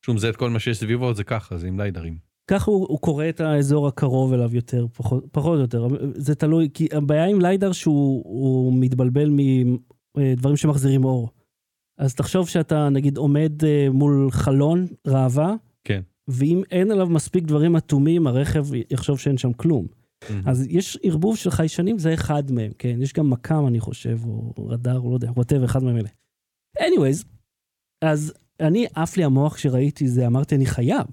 שהוא 0.06 0.16
מזהה 0.16 0.30
את 0.32 0.36
כל 0.36 0.50
מה 0.50 0.60
שיש 0.60 0.78
סביבו, 0.78 1.14
זה 1.14 1.24
ככה, 1.24 1.58
זה 1.58 1.68
עם 1.68 1.80
ליידרים. 1.80 2.18
ככה 2.48 2.72
הוא, 2.72 2.88
הוא 2.90 3.00
קורא 3.00 3.30
את 3.30 3.40
האזור 3.40 3.88
הקרוב 3.88 4.34
אליו 4.34 4.56
יותר, 4.56 4.86
פחות, 4.94 5.26
פחות 5.32 5.56
או 5.56 5.62
יותר. 5.62 5.88
זה 6.16 6.36
תלוי, 6.36 6.70
כי 6.74 6.88
הבעיה 6.92 7.26
עם 7.26 7.42
ליידר 7.42 7.72
שהוא 7.72 8.24
הוא 8.26 8.74
מתבלבל 8.74 9.30
מדברים 10.18 10.56
שמחזירים 10.56 11.06
אור. 11.06 11.30
אז 11.98 12.16
תחשוב 12.16 12.50
שאתה 12.50 12.90
נגיד 12.90 13.18
עומד 13.18 13.66
אה, 13.66 13.88
מול 13.92 14.32
חלון 14.32 14.88
ראווה, 15.08 15.56
כן. 15.84 16.02
ואם 16.28 16.62
אין 16.72 16.92
עליו 16.92 17.08
מספיק 17.08 17.44
דברים 17.44 17.76
אטומים, 17.76 18.28
הרכב 18.28 18.68
יחשוב 18.92 19.20
שאין 19.20 19.38
שם 19.38 19.54
כלום. 19.54 19.88
אז 20.46 20.68
יש 20.70 20.98
ערבוב 21.04 21.38
של 21.38 21.52
חיישנים, 21.52 22.00
זה 22.00 22.14
אחד 22.14 22.52
מהם, 22.52 22.72
כן? 22.78 23.02
יש 23.02 23.14
גם 23.14 23.30
מכ"ם, 23.30 23.68
אני 23.68 23.80
חושב, 23.80 24.20
או 24.26 24.54
רדאר, 24.68 25.00
או 25.00 25.10
לא 25.10 25.16
יודע, 25.16 25.30
whatever, 25.30 25.66
אחד 25.66 25.84
מהם 25.84 25.98
אלה. 25.98 26.10
anyways, 26.80 27.26
אז 28.02 28.34
אני, 28.60 28.88
עף 28.96 29.18
לי 29.18 29.24
המוח 29.24 29.56
כשראיתי 29.56 30.08
זה, 30.08 30.28
אמרתי, 30.28 30.56
אני 30.56 30.66
חייב. 30.66 31.06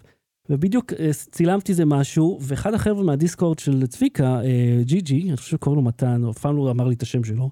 ובדיוק 0.48 0.92
אה, 0.92 1.10
צילמתי 1.12 1.72
איזה 1.72 1.84
משהו, 1.84 2.38
ואחד 2.42 2.74
החבר'ה 2.74 3.02
מהדיסקורד 3.02 3.58
של 3.58 3.86
צביקה, 3.86 4.40
אה, 4.44 4.78
ג'י 4.82 5.00
ג'י, 5.00 5.28
אני 5.28 5.36
חושב 5.36 5.50
שקוראים 5.50 5.82
לו 5.82 5.88
מתן, 5.88 6.24
או 6.24 6.30
אף 6.30 6.38
פעם 6.38 6.56
לא 6.56 6.70
אמר 6.70 6.88
לי 6.88 6.94
את 6.94 7.02
השם 7.02 7.24
שלו, 7.24 7.50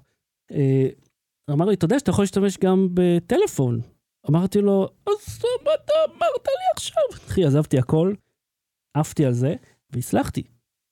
אה, 0.51 0.87
אמר 1.51 1.65
לי, 1.65 1.73
אתה 1.73 1.85
יודע 1.85 1.99
שאתה 1.99 2.09
יכול 2.09 2.23
להשתמש 2.23 2.57
גם 2.57 2.87
בטלפון. 2.93 3.81
אמרתי 4.29 4.61
לו, 4.61 4.87
אז 5.07 5.43
מה 5.65 5.71
אתה 5.85 5.93
אמרת 6.05 6.47
לי 6.47 6.65
עכשיו? 6.75 7.03
אחי, 7.27 7.45
עזבתי 7.45 7.79
הכל, 7.79 8.13
עפתי 8.97 9.25
על 9.25 9.33
זה, 9.33 9.55
והצלחתי. 9.89 10.43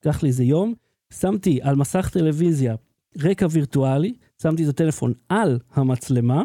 לקח 0.06 0.24
לי 0.24 0.30
איזה 0.30 0.44
יום, 0.44 0.74
שמתי 1.14 1.60
על 1.62 1.76
מסך 1.76 2.10
טלוויזיה 2.14 2.76
רקע 3.18 3.48
וירטואלי, 3.52 4.14
שמתי 4.42 4.64
את 4.64 4.70
הטלפון 4.70 5.14
על 5.30 5.60
המצלמה, 5.72 6.44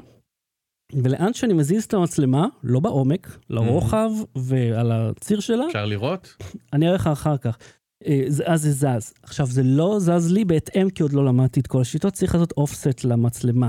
ולאן 0.93 1.33
שאני 1.35 1.53
מזיז 1.53 1.85
את 1.85 1.95
המצלמה, 1.95 2.47
לא 2.63 2.81
בעומק, 2.81 3.39
לרוחב 3.51 4.11
ועל 4.37 4.93
הציר 4.93 5.41
שלה, 5.41 5.67
אפשר 5.67 5.87
לראות? 5.87 6.37
אני 6.73 6.87
אראה 6.87 6.95
לך 6.97 7.07
אחר 7.07 7.37
כך. 7.37 7.59
אה, 8.07 8.23
אז 8.47 8.63
זה 8.63 8.73
זז. 8.73 9.13
עכשיו, 9.23 9.47
זה 9.47 9.63
לא 9.63 9.97
זז 10.01 10.33
לי 10.33 10.45
בהתאם, 10.45 10.91
כי 10.91 11.03
עוד 11.03 11.13
לא 11.13 11.25
למדתי 11.25 11.61
את 11.61 11.67
כל 11.67 11.81
השיטות, 11.81 12.13
צריך 12.13 12.35
לעשות 12.35 12.53
אופסט 12.53 13.05
למצלמה, 13.05 13.69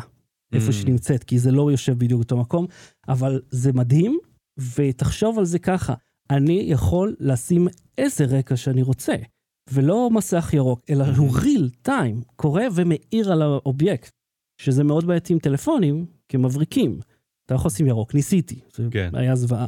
איפה 0.53 0.69
Mm. 0.69 0.71
שהיא 0.71 0.87
נמצאת, 0.87 1.23
כי 1.23 1.39
זה 1.39 1.51
לא 1.51 1.71
יושב 1.71 1.99
בדיוק 1.99 2.17
באותו 2.19 2.37
מקום, 2.37 2.65
אבל 3.07 3.41
זה 3.49 3.73
מדהים, 3.73 4.19
ותחשוב 4.77 5.39
על 5.39 5.45
זה 5.45 5.59
ככה, 5.59 5.93
אני 6.29 6.65
יכול 6.67 7.15
לשים 7.19 7.67
איזה 7.97 8.25
רקע 8.25 8.55
שאני 8.55 8.81
רוצה. 8.81 9.13
ולא 9.71 10.09
מסך 10.09 10.49
ירוק, 10.53 10.81
אלא 10.89 11.05
הוא 11.17 11.37
real 11.37 11.87
time, 11.87 12.33
קורא 12.35 12.63
ומאיר 12.75 13.31
על 13.31 13.41
האובייקט, 13.41 14.11
שזה 14.61 14.83
מאוד 14.83 15.05
בעייתי 15.07 15.33
עם 15.33 15.39
טלפונים, 15.39 16.05
כמבריקים. 16.29 16.99
אתה 17.45 17.55
יכול 17.55 17.69
לשים 17.69 17.87
ירוק, 17.87 18.15
ניסיתי, 18.15 18.59
זה 18.75 18.83
כן. 18.91 19.09
היה 19.13 19.35
זוועה. 19.35 19.65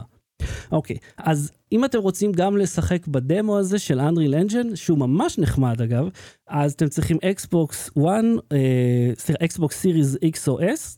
אוקיי, 0.72 0.98
אז 1.18 1.52
אם 1.72 1.86
אתם 1.86 2.00
רוצים 2.00 2.32
גם 2.32 2.58
לשחק 2.58 3.08
בדמו 3.08 3.58
הזה 3.58 3.80
של 3.80 4.00
Unreal 4.00 4.50
Engine, 4.50 4.76
שהוא 4.76 4.98
ממש 4.98 5.40
נחמד 5.40 5.82
אגב, 5.82 6.10
אז 6.48 6.74
אתם 6.74 6.88
צריכים 6.88 7.18
Xbox 7.18 8.00
One, 8.00 8.40
אה, 8.52 9.12
סליחה, 9.18 9.46
Xbox 9.46 9.70
Series 9.70 10.18
X 10.36 10.48
או 10.48 10.60
S, 10.60 10.98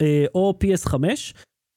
אה, 0.00 0.24
או 0.34 0.58
PS5 0.64 0.94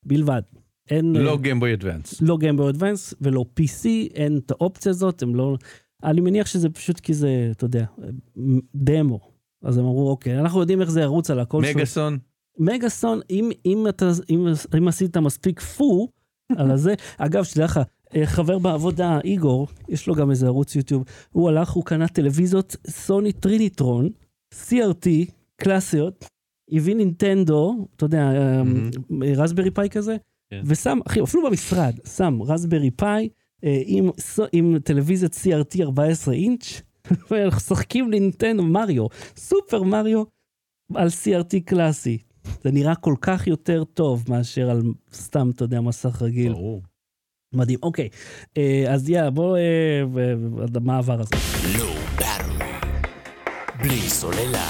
בלבד. 0.06 0.42
אין, 0.90 1.16
לא 1.16 1.32
אה, 1.32 1.38
Game 1.38 1.58
Boy 1.58 1.74
Advance. 1.74 2.22
לא 2.22 2.38
Game 2.38 2.56
Boy 2.56 2.70
Advance 2.70 3.14
ולא 3.22 3.46
PC, 3.60 3.88
אין 4.14 4.38
את 4.46 4.52
האופציה 4.52 4.90
הזאת, 4.90 5.22
הם 5.22 5.36
לא... 5.36 5.58
אני 6.04 6.22
מניח 6.22 6.48
שזה 6.48 6.70
פשוט 6.70 7.00
כי 7.00 7.14
זה, 7.14 7.48
אתה 7.52 7.66
יודע, 7.66 7.86
דמו. 8.76 9.20
אז 9.64 9.78
הם 9.78 9.86
אמרו, 9.86 10.10
אוקיי, 10.10 10.40
אנחנו 10.40 10.60
יודעים 10.60 10.82
איך 10.82 10.90
זה 10.90 11.02
ירוץ 11.02 11.30
על 11.30 11.40
הכל. 11.40 11.64
שלו." 11.64 11.76
מגאסון, 11.76 12.18
מגאסון, 12.58 13.20
אם, 13.30 13.52
אם, 13.66 13.88
אתה, 13.90 14.12
אם, 14.30 14.46
אם 14.78 14.88
עשית 14.88 15.18
מספיק 15.18 15.60
פו 15.60 16.08
על 16.58 16.72
הזה, 16.72 16.94
אגב, 17.18 17.44
שתדע 17.44 17.66
לך, 17.66 17.80
אה, 18.16 18.26
חבר 18.26 18.60
בעבודה, 18.60 19.20
איגור, 19.24 19.68
יש 19.90 20.08
לו 20.08 20.16
גם 20.16 20.30
איזה 20.32 20.48
ערוץ 20.48 20.76
יוטיוב, 20.76 21.04
הוא 21.32 21.50
הלך, 21.50 21.70
הוא 21.70 21.86
קנה 21.86 22.08
טלוויזיות 22.08 22.76
סוני 22.88 23.32
Trinitron, 23.32 24.10
CRT, 24.54 25.32
קלאסיות, 25.56 26.26
הביא 26.72 26.96
נינטנדו, 26.96 27.88
אתה 27.96 28.06
יודע, 28.06 28.32
רסברי 29.38 29.72
פאי 29.72 29.90
כזה, 29.90 30.18
כן. 30.50 30.62
ושם, 30.66 31.00
אחי, 31.08 31.22
אפילו 31.24 31.50
במשרד, 31.50 31.94
שם 32.18 32.42
רסברי 32.42 32.92
פאי 32.92 33.30
אה, 33.64 33.82
עם, 33.86 34.10
עם 34.52 34.80
טלוויזיית 34.80 35.34
CRT 35.34 35.82
14 35.82 36.34
אינץ', 36.34 36.82
ואנחנו 37.32 37.58
משחקים 37.58 38.10
נינטנדו 38.10 38.64
מריו, 38.64 39.08
סופר 39.36 39.84
מריו, 39.84 40.24
על 40.96 41.08
CRT 41.08 41.60
קלאסי. 41.66 42.18
זה 42.64 42.72
נראה 42.72 42.96
כל 42.96 43.16
כך 43.22 43.48
יותר 43.48 43.84
טוב 43.84 44.26
מאשר 44.30 44.70
על 44.70 44.82
סתם, 45.14 45.50
אתה 45.56 45.64
יודע, 45.64 45.82
מסך 45.82 46.22
רגיל. 46.22 46.52
ברור. 46.54 46.84
מדהים, 47.54 47.80
אוקיי. 47.84 48.10
אה, 48.58 48.86
אז 48.94 49.10
יאללה, 49.10 49.30
בואו, 49.30 49.56
אה, 49.56 50.02
מה 50.82 50.98
עבר 50.98 51.20
הזה? 51.20 51.36
Low 51.78 52.20
Battery. 52.22 52.64
בלי 53.84 54.00
סוללה. 54.10 54.70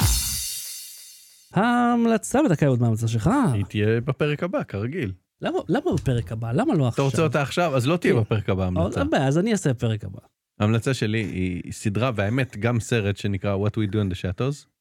ההמלצה 1.54 2.40
בדקה 2.46 2.68
עוד 2.68 2.82
מההמלצה 2.82 3.08
שלך. 3.08 3.30
היא 3.54 3.66
תהיה 3.66 4.02
בפרק 4.02 4.44
הבא, 4.44 4.64
כרגיל. 4.64 5.12
למה 5.42 5.60
למה 5.70 5.94
בפרק 5.94 6.32
הבא? 6.32 6.52
למה 6.52 6.74
לא 6.74 6.80
אתה 6.80 6.88
עכשיו? 6.88 7.06
רוצה 7.06 7.22
אותה 7.24 7.42
עכשיו? 7.42 7.76
אז 7.76 7.88
לא 7.88 7.98
תהיה 7.98 8.14
כן. 8.14 8.20
בפרק 8.20 8.50
הבא 8.50 8.66
המלצה. 8.66 9.00
אין 9.00 9.10
בעיה, 9.10 9.28
אז 9.28 9.38
אני 9.38 9.52
אעשה 9.52 9.74
בפרק 9.74 10.04
הבא. 10.04 10.20
ההמלצה 10.60 10.94
שלי 10.94 11.24
היא 11.24 11.72
סדרה, 11.72 12.12
והאמת, 12.16 12.58
גם 12.58 12.80
סרט 12.80 13.18
שנקרא 13.18 13.56
What 13.56 13.70
We 13.70 13.92
Do 13.92 13.96
in 13.96 14.14
the 14.14 14.16
Shadows. 14.16 14.73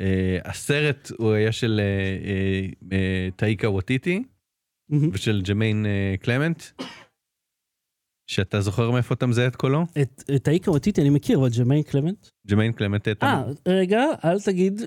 אה, 0.00 0.38
הסרט 0.44 1.10
הוא 1.18 1.32
היה 1.32 1.52
של 1.52 1.80
אה, 1.80 2.96
אה, 2.96 3.28
טאיקה 3.36 3.68
ווטיטי. 3.68 4.22
ושל 5.12 5.42
ג'מיין 5.48 5.86
קלמנט. 6.20 6.62
שאתה 8.26 8.60
זוכר 8.60 8.90
מאיפה 8.90 9.14
אתה 9.14 9.26
מזהה 9.26 9.46
את 9.46 9.56
קולו? 9.56 9.86
את 10.34 10.48
טאיקה 10.48 10.70
ווטיטי 10.70 11.00
אני 11.00 11.10
מכיר, 11.10 11.38
אבל 11.38 11.48
ג'מיין 11.58 11.82
קלמנט? 11.82 12.26
ג'מיין 12.46 12.72
קלמנט. 12.72 13.08
אה, 13.22 13.44
רגע, 13.68 14.04
אל 14.24 14.40
תגיד, 14.40 14.80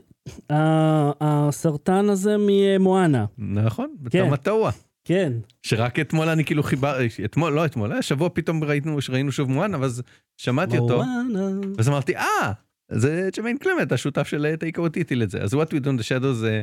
הסרטן 1.21 2.09
הזה 2.09 2.35
ממואנה. 2.39 3.25
נכון, 3.37 3.95
כן. 4.09 4.19
טמטואה. 4.19 4.71
כן. 5.05 5.33
שרק 5.63 5.99
אתמול 5.99 6.29
אני 6.29 6.45
כאילו 6.45 6.63
חיבר, 6.63 6.97
אתמול, 7.25 7.53
לא 7.53 7.65
אתמול, 7.65 7.91
היה 7.91 8.01
שבוע 8.01 8.29
פתאום 8.33 8.63
ראינו, 8.63 8.97
ראינו 9.09 9.31
שוב 9.31 9.49
מואנה, 9.49 9.79
ואז 9.81 10.03
שמעתי 10.37 10.77
אותו. 10.77 11.01
ואז 11.77 11.89
אמרתי, 11.89 12.15
אה, 12.15 12.51
זה 12.91 13.29
ג'מיין 13.37 13.57
קלמנט, 13.57 13.91
השותף 13.91 14.27
של 14.27 14.55
טאיקה 14.59 14.81
ווטיטי 14.81 15.15
לזה. 15.15 15.41
אז 15.41 15.53
What 15.53 15.67
We 15.67 15.79
Do 15.83 15.85
in 15.85 15.99
the 15.99 16.03
Shadows 16.03 16.33
זה, 16.33 16.61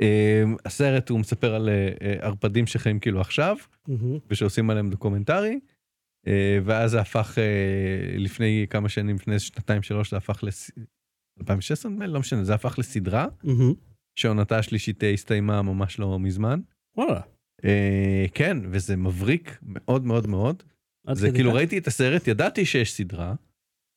אה, 0.00 0.42
הסרט 0.64 1.10
הוא 1.10 1.20
מספר 1.20 1.54
על 1.54 1.68
אה, 1.68 1.88
אה, 2.02 2.16
ערפדים 2.20 2.66
שחיים 2.66 2.98
כאילו 2.98 3.20
עכשיו, 3.20 3.56
מהמם. 3.88 4.18
ושעושים 4.30 4.70
עליהם 4.70 4.90
דוקומנטרי, 4.90 5.58
אה, 6.26 6.58
ואז 6.64 6.90
זה 6.90 7.00
הפך 7.00 7.38
אה, 7.38 8.18
לפני 8.18 8.66
כמה 8.70 8.88
שנים, 8.88 9.16
לפני 9.16 9.38
שנתיים 9.38 9.82
שלוש, 9.82 10.10
זה 10.10 10.16
הפך 10.16 10.44
לס... 10.44 10.70
2016 11.40 11.92
נדמה 11.92 12.06
לי, 12.06 12.12
לא 12.12 12.20
משנה, 12.20 12.44
זה 12.44 12.54
הפך 12.54 12.78
לסדרה, 12.78 13.26
מהמם. 13.44 13.74
שהעונתה 14.18 14.58
השלישית 14.58 15.04
אה, 15.04 15.10
הסתיימה 15.10 15.62
ממש 15.62 15.98
לא 15.98 16.18
מזמן. 16.20 16.60
וואלה. 16.96 17.20
כן, 18.34 18.58
וזה 18.70 18.96
מבריק 18.96 19.58
מאוד 19.62 20.04
מאוד 20.04 20.26
מאוד. 20.26 20.62
זה 21.12 21.30
כאילו 21.32 21.50
כך? 21.50 21.56
ראיתי 21.56 21.78
את 21.78 21.86
הסרט, 21.86 22.28
ידעתי 22.28 22.66
שיש 22.66 22.92
סדרה, 22.92 23.34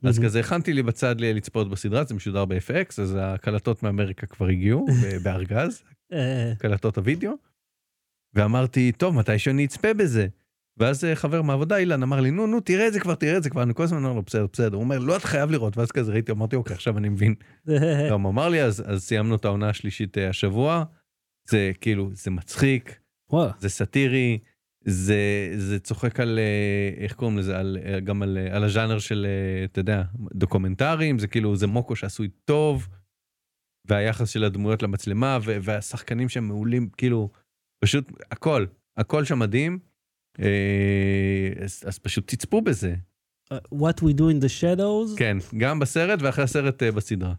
אז 0.04 0.18
מהמם. 0.20 0.30
כזה 0.30 0.40
הכנתי 0.40 0.74
לי 0.74 0.84
בצד 0.84 1.22
לצפות 1.22 1.70
בסדרה, 1.70 2.04
זה 2.04 2.16
משודר 2.16 2.46
ב-FX, 2.46 3.02
אז 3.02 3.18
הקלטות 3.20 3.84
מאמריקה 3.84 4.28
כבר 4.28 4.48
הגיעו, 4.48 4.86
בארגז, 5.24 5.84
אה, 6.14 6.54
קלטות 6.60 6.98
הוידאו, 6.98 7.32
ואמרתי, 8.34 8.92
טוב, 8.92 9.16
מתי 9.16 9.40
שאני 9.40 9.66
אצפה 9.66 9.94
בזה? 9.94 10.28
ואז 10.78 11.06
אה, 11.06 11.16
חבר 11.16 11.42
מהעבודה, 11.42 11.78
אילן, 11.78 12.04
אמר 12.04 12.20
לי, 12.20 12.32
נו, 12.32 12.48
נו, 12.48 12.60
תראה 12.60 12.88
את 12.88 12.94
זה 12.94 13.00
כבר, 13.00 13.16
תראה 13.16 13.38
את 13.38 13.44
זה 13.44 13.50
כבר, 13.50 13.64
אני 13.64 13.74
כל 13.74 13.84
הזמן 13.84 13.98
אומר 13.98 14.14
לו, 14.14 14.22
בסדר, 14.22 14.48
בסדר. 14.54 14.76
הוא 14.76 14.84
אומר, 14.84 15.00
לא, 15.00 15.18
אתה 15.18 15.28
חייב 15.28 15.52
לראות, 15.52 15.78
ואז 15.78 15.92
כזה 15.92 16.12
ראיתי, 16.12 16.32
אמרתי, 16.32 16.56
אוקיי, 16.56 16.74
עכשיו 16.74 16.98
אני 16.98 17.10
מבין. 17.10 17.36
גם 18.12 18.26
אמר 18.26 18.50
לי, 18.50 18.64
אז 18.64 18.84
אז 18.86 19.04
סיימנו 19.04 19.36
את 19.36 19.46
העונה 19.46 19.70
השלישית 19.70 20.18
אה, 20.18 20.30
השבוע, 20.30 20.84
זה 21.50 21.72
כאילו, 21.82 22.10
זה 22.14 22.32
מצחיק. 22.32 23.00
זה 23.60 23.70
סאטירי, 23.70 24.40
זה, 24.90 25.54
זה 25.58 25.80
צוחק 25.80 26.20
על, 26.20 26.40
אה, 26.40 27.04
איך 27.04 27.14
קוראים 27.14 27.38
לזה, 27.38 27.60
על, 27.60 27.78
אה, 27.86 28.00
גם 28.00 28.22
על, 28.22 28.38
אה, 28.38 28.56
על 28.56 28.64
הז'אנר 28.64 29.00
של, 29.00 29.28
אתה 29.66 29.80
יודע, 29.80 30.04
דוקומנטרים, 30.34 31.20
זה 31.20 31.28
כאילו, 31.28 31.56
זה 31.56 31.68
מוקו 31.68 31.96
שעשוי 31.96 32.28
טוב, 32.46 32.88
והיחס 33.88 34.30
של 34.30 34.44
הדמויות 34.44 34.84
למצלמה, 34.84 35.38
ו- 35.44 35.58
והשחקנים 35.62 36.30
שם 36.30 36.44
מעולים, 36.44 36.90
כאילו, 36.98 37.30
פשוט 37.84 38.12
הכל, 38.32 38.66
הכל 38.98 39.26
שם 39.26 39.40
מדהים, 39.40 39.80
אז, 41.64 41.84
אז 41.88 42.00
פשוט 42.00 42.28
תצפו 42.28 42.62
בזה, 42.62 42.96
What 43.54 44.02
we 44.02 44.14
do 44.14 44.30
in 44.30 44.40
the 44.42 44.50
shadows? 44.62 45.18
כן, 45.18 45.38
גם 45.58 45.80
בסרט 45.80 46.20
ואחרי 46.22 46.44
הסרט 46.44 46.84
אה, 46.84 46.92
בסדרה. 46.92 47.34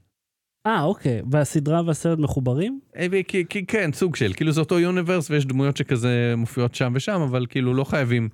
אה, 0.67 0.83
אוקיי. 0.83 1.23
והסדרה 1.31 1.83
והסרט 1.87 2.19
מחוברים? 2.19 2.81
אה, 2.97 3.07
כי, 3.29 3.45
כי, 3.49 3.67
כן, 3.67 3.91
סוג 3.93 4.17
של, 4.17 4.33
כאילו 4.33 4.53
זה 4.53 4.61
אותו 4.61 4.79
יוניברס 4.79 5.31
ויש 5.31 5.47
דמויות 5.47 5.77
שכזה 5.77 6.35
מופיעות 6.37 6.75
שם 6.75 6.93
ושם, 6.97 7.21
אבל 7.21 7.47
כאילו 7.49 7.75
לא 7.75 7.85
חייבים, 7.85 8.29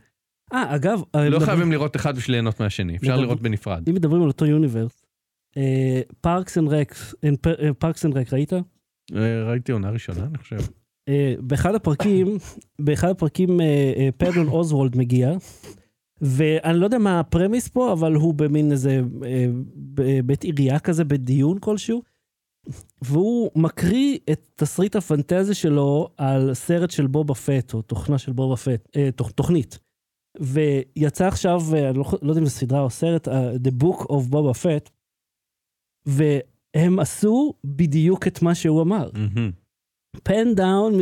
אה, 0.52 0.74
אגב... 0.74 1.02
לא 1.14 1.20
מדברים- 1.22 1.40
חייבים 1.40 1.72
לראות 1.72 1.96
אחד 1.96 2.16
בשביל 2.16 2.34
ליהנות 2.34 2.60
מהשני, 2.60 2.96
אפשר 2.96 3.06
מדבר- 3.12 3.22
לראות 3.22 3.40
בנפרד. 3.40 3.88
אם 3.88 3.94
מדברים 3.94 4.22
על 4.22 4.28
אותו 4.28 4.46
universe, 4.46 5.02
Parks 6.20 6.59
and 6.59 6.68
Recs, 6.68 7.14
Parks 7.78 8.04
and 8.07 8.16
Rec, 8.16 8.33
ראית? 8.32 8.52
אה, 8.52 8.58
ראיתי 9.50 9.72
עונה 9.72 9.90
ראשונה, 9.90 10.24
אני 10.24 10.38
חושב. 10.38 10.56
אה, 11.08 11.34
באחד 11.40 11.74
הפרקים, 11.74 12.26
באחד 12.78 13.08
הפרקים 13.08 13.60
אה, 13.60 13.66
אה, 13.96 14.08
פטון 14.16 14.48
אוזוולט 14.48 14.96
מגיע, 14.96 15.32
ואני 16.20 16.78
לא 16.80 16.84
יודע 16.84 16.98
מה 16.98 17.20
ה 17.20 17.26
premise 17.26 17.68
פה, 17.68 17.92
אבל 17.92 18.14
הוא 18.14 18.34
במין 18.34 18.72
איזה 18.72 19.00
אה, 19.24 19.46
בית 20.24 20.44
עירייה 20.44 20.78
כזה, 20.78 21.04
בדיון 21.04 21.58
כלשהו, 21.58 22.02
והוא 23.03 23.50
מקריא 23.57 24.18
את 24.33 24.48
תסריט 24.57 24.96
הפנטזיה 24.96 25.55
שלו 25.55 26.09
על 26.16 26.55
סרט 26.55 26.90
של 26.90 27.07
בובה 27.07 27.35
פט, 27.35 27.74
או 27.74 27.83
תוכנה 27.83 28.18
של 28.18 28.33
בובה 28.33 28.57
פט, 28.57 28.88
אה, 28.96 29.11
תוכ, 29.16 29.31
תוכנית. 29.31 29.79
ויצא 30.40 31.27
עכשיו, 31.27 31.61
אה, 31.74 31.90
אני 31.90 31.98
לא, 31.98 32.05
לא 32.22 32.31
יודע 32.31 32.40
אם 32.40 32.46
זו 32.46 32.50
סדרה 32.50 32.81
או 32.81 32.90
סרט, 32.90 33.29
אה, 33.29 33.53
The 33.53 33.83
Book 33.83 34.03
of 34.03 34.31
Boba 34.31 34.62
Fett, 34.62 34.90
והם 36.07 36.98
עשו 36.98 37.55
בדיוק 37.64 38.27
את 38.27 38.42
מה 38.42 38.55
שהוא 38.55 38.83
אמר. 38.83 39.11
pan 40.22 40.54
down 40.54 40.94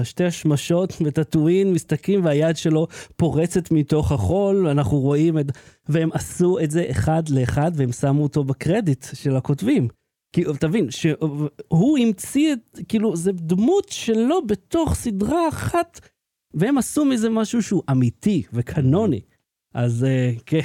משתי 0.00 0.24
השמשות 0.24 0.92
בטאטואין, 1.00 1.72
מסתכלים 1.72 2.24
והיד 2.24 2.56
שלו 2.56 2.86
פורצת 3.16 3.70
מתוך 3.70 4.12
החול, 4.12 4.66
אנחנו 4.68 5.00
רואים 5.00 5.38
את... 5.38 5.46
והם 5.88 6.10
עשו 6.12 6.58
את 6.58 6.70
זה 6.70 6.86
אחד 6.90 7.28
לאחד 7.28 7.72
והם 7.74 7.92
שמו 7.92 8.22
אותו 8.22 8.44
בקרדיט 8.44 9.06
של 9.14 9.36
הכותבים. 9.36 9.88
כי 10.32 10.44
תבין, 10.60 10.90
שהוא 10.90 11.98
המציא 11.98 12.52
את, 12.52 12.78
כאילו, 12.88 13.16
זה 13.16 13.32
דמות 13.32 13.88
שלו 13.88 14.46
בתוך 14.46 14.94
סדרה 14.94 15.48
אחת, 15.48 16.00
והם 16.54 16.78
עשו 16.78 17.04
מזה 17.04 17.30
משהו 17.30 17.62
שהוא 17.62 17.82
אמיתי 17.90 18.42
וקנוני. 18.52 19.20
אז 19.74 20.04
אה, 20.04 20.32
כן, 20.46 20.60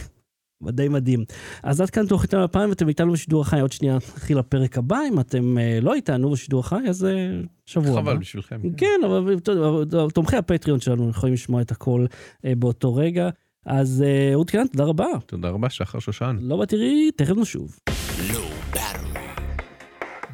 די 0.63 0.89
מדהים. 0.89 1.25
אז 1.63 1.81
עד 1.81 1.89
כאן 1.89 2.07
תוכנית 2.07 2.33
הפעם, 2.33 2.69
ואתם 2.69 2.87
איתנו 2.87 3.11
בשידור 3.11 3.41
החי, 3.41 3.59
עוד 3.59 3.71
שנייה 3.71 3.95
נתחיל 3.95 4.39
לפרק 4.39 4.77
הבא, 4.77 4.99
אם 5.09 5.19
אתם 5.19 5.57
אה, 5.57 5.79
לא 5.81 5.93
איתנו 5.93 6.31
בשידור 6.31 6.59
החי, 6.59 6.89
אז 6.89 7.05
אה, 7.05 7.41
שבוע. 7.65 8.01
חבל 8.01 8.17
בשבילכם. 8.17 8.61
כן, 8.77 9.01
אבל 9.05 9.31
יודע, 9.31 10.01
אבל 10.01 10.09
תומכי 10.09 10.35
הפטריון 10.35 10.79
שלנו 10.79 11.09
יכולים 11.09 11.33
לשמוע 11.33 11.61
את 11.61 11.71
הכל 11.71 12.05
באותו 12.43 12.95
רגע. 12.95 13.29
אז 13.65 14.03
אה, 14.07 14.33
אהוד 14.33 14.49
קנן, 14.49 14.67
תודה 14.67 14.83
רבה. 14.83 15.07
תודה 15.25 15.49
רבה, 15.49 15.69
שחר 15.69 15.99
שושן. 15.99 16.37
לא 16.41 16.57
בתראי, 16.57 17.11
תכף 17.15 17.35
נשוב. 17.37 17.79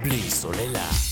בלי 0.03 0.29
סוללה. 0.31 1.10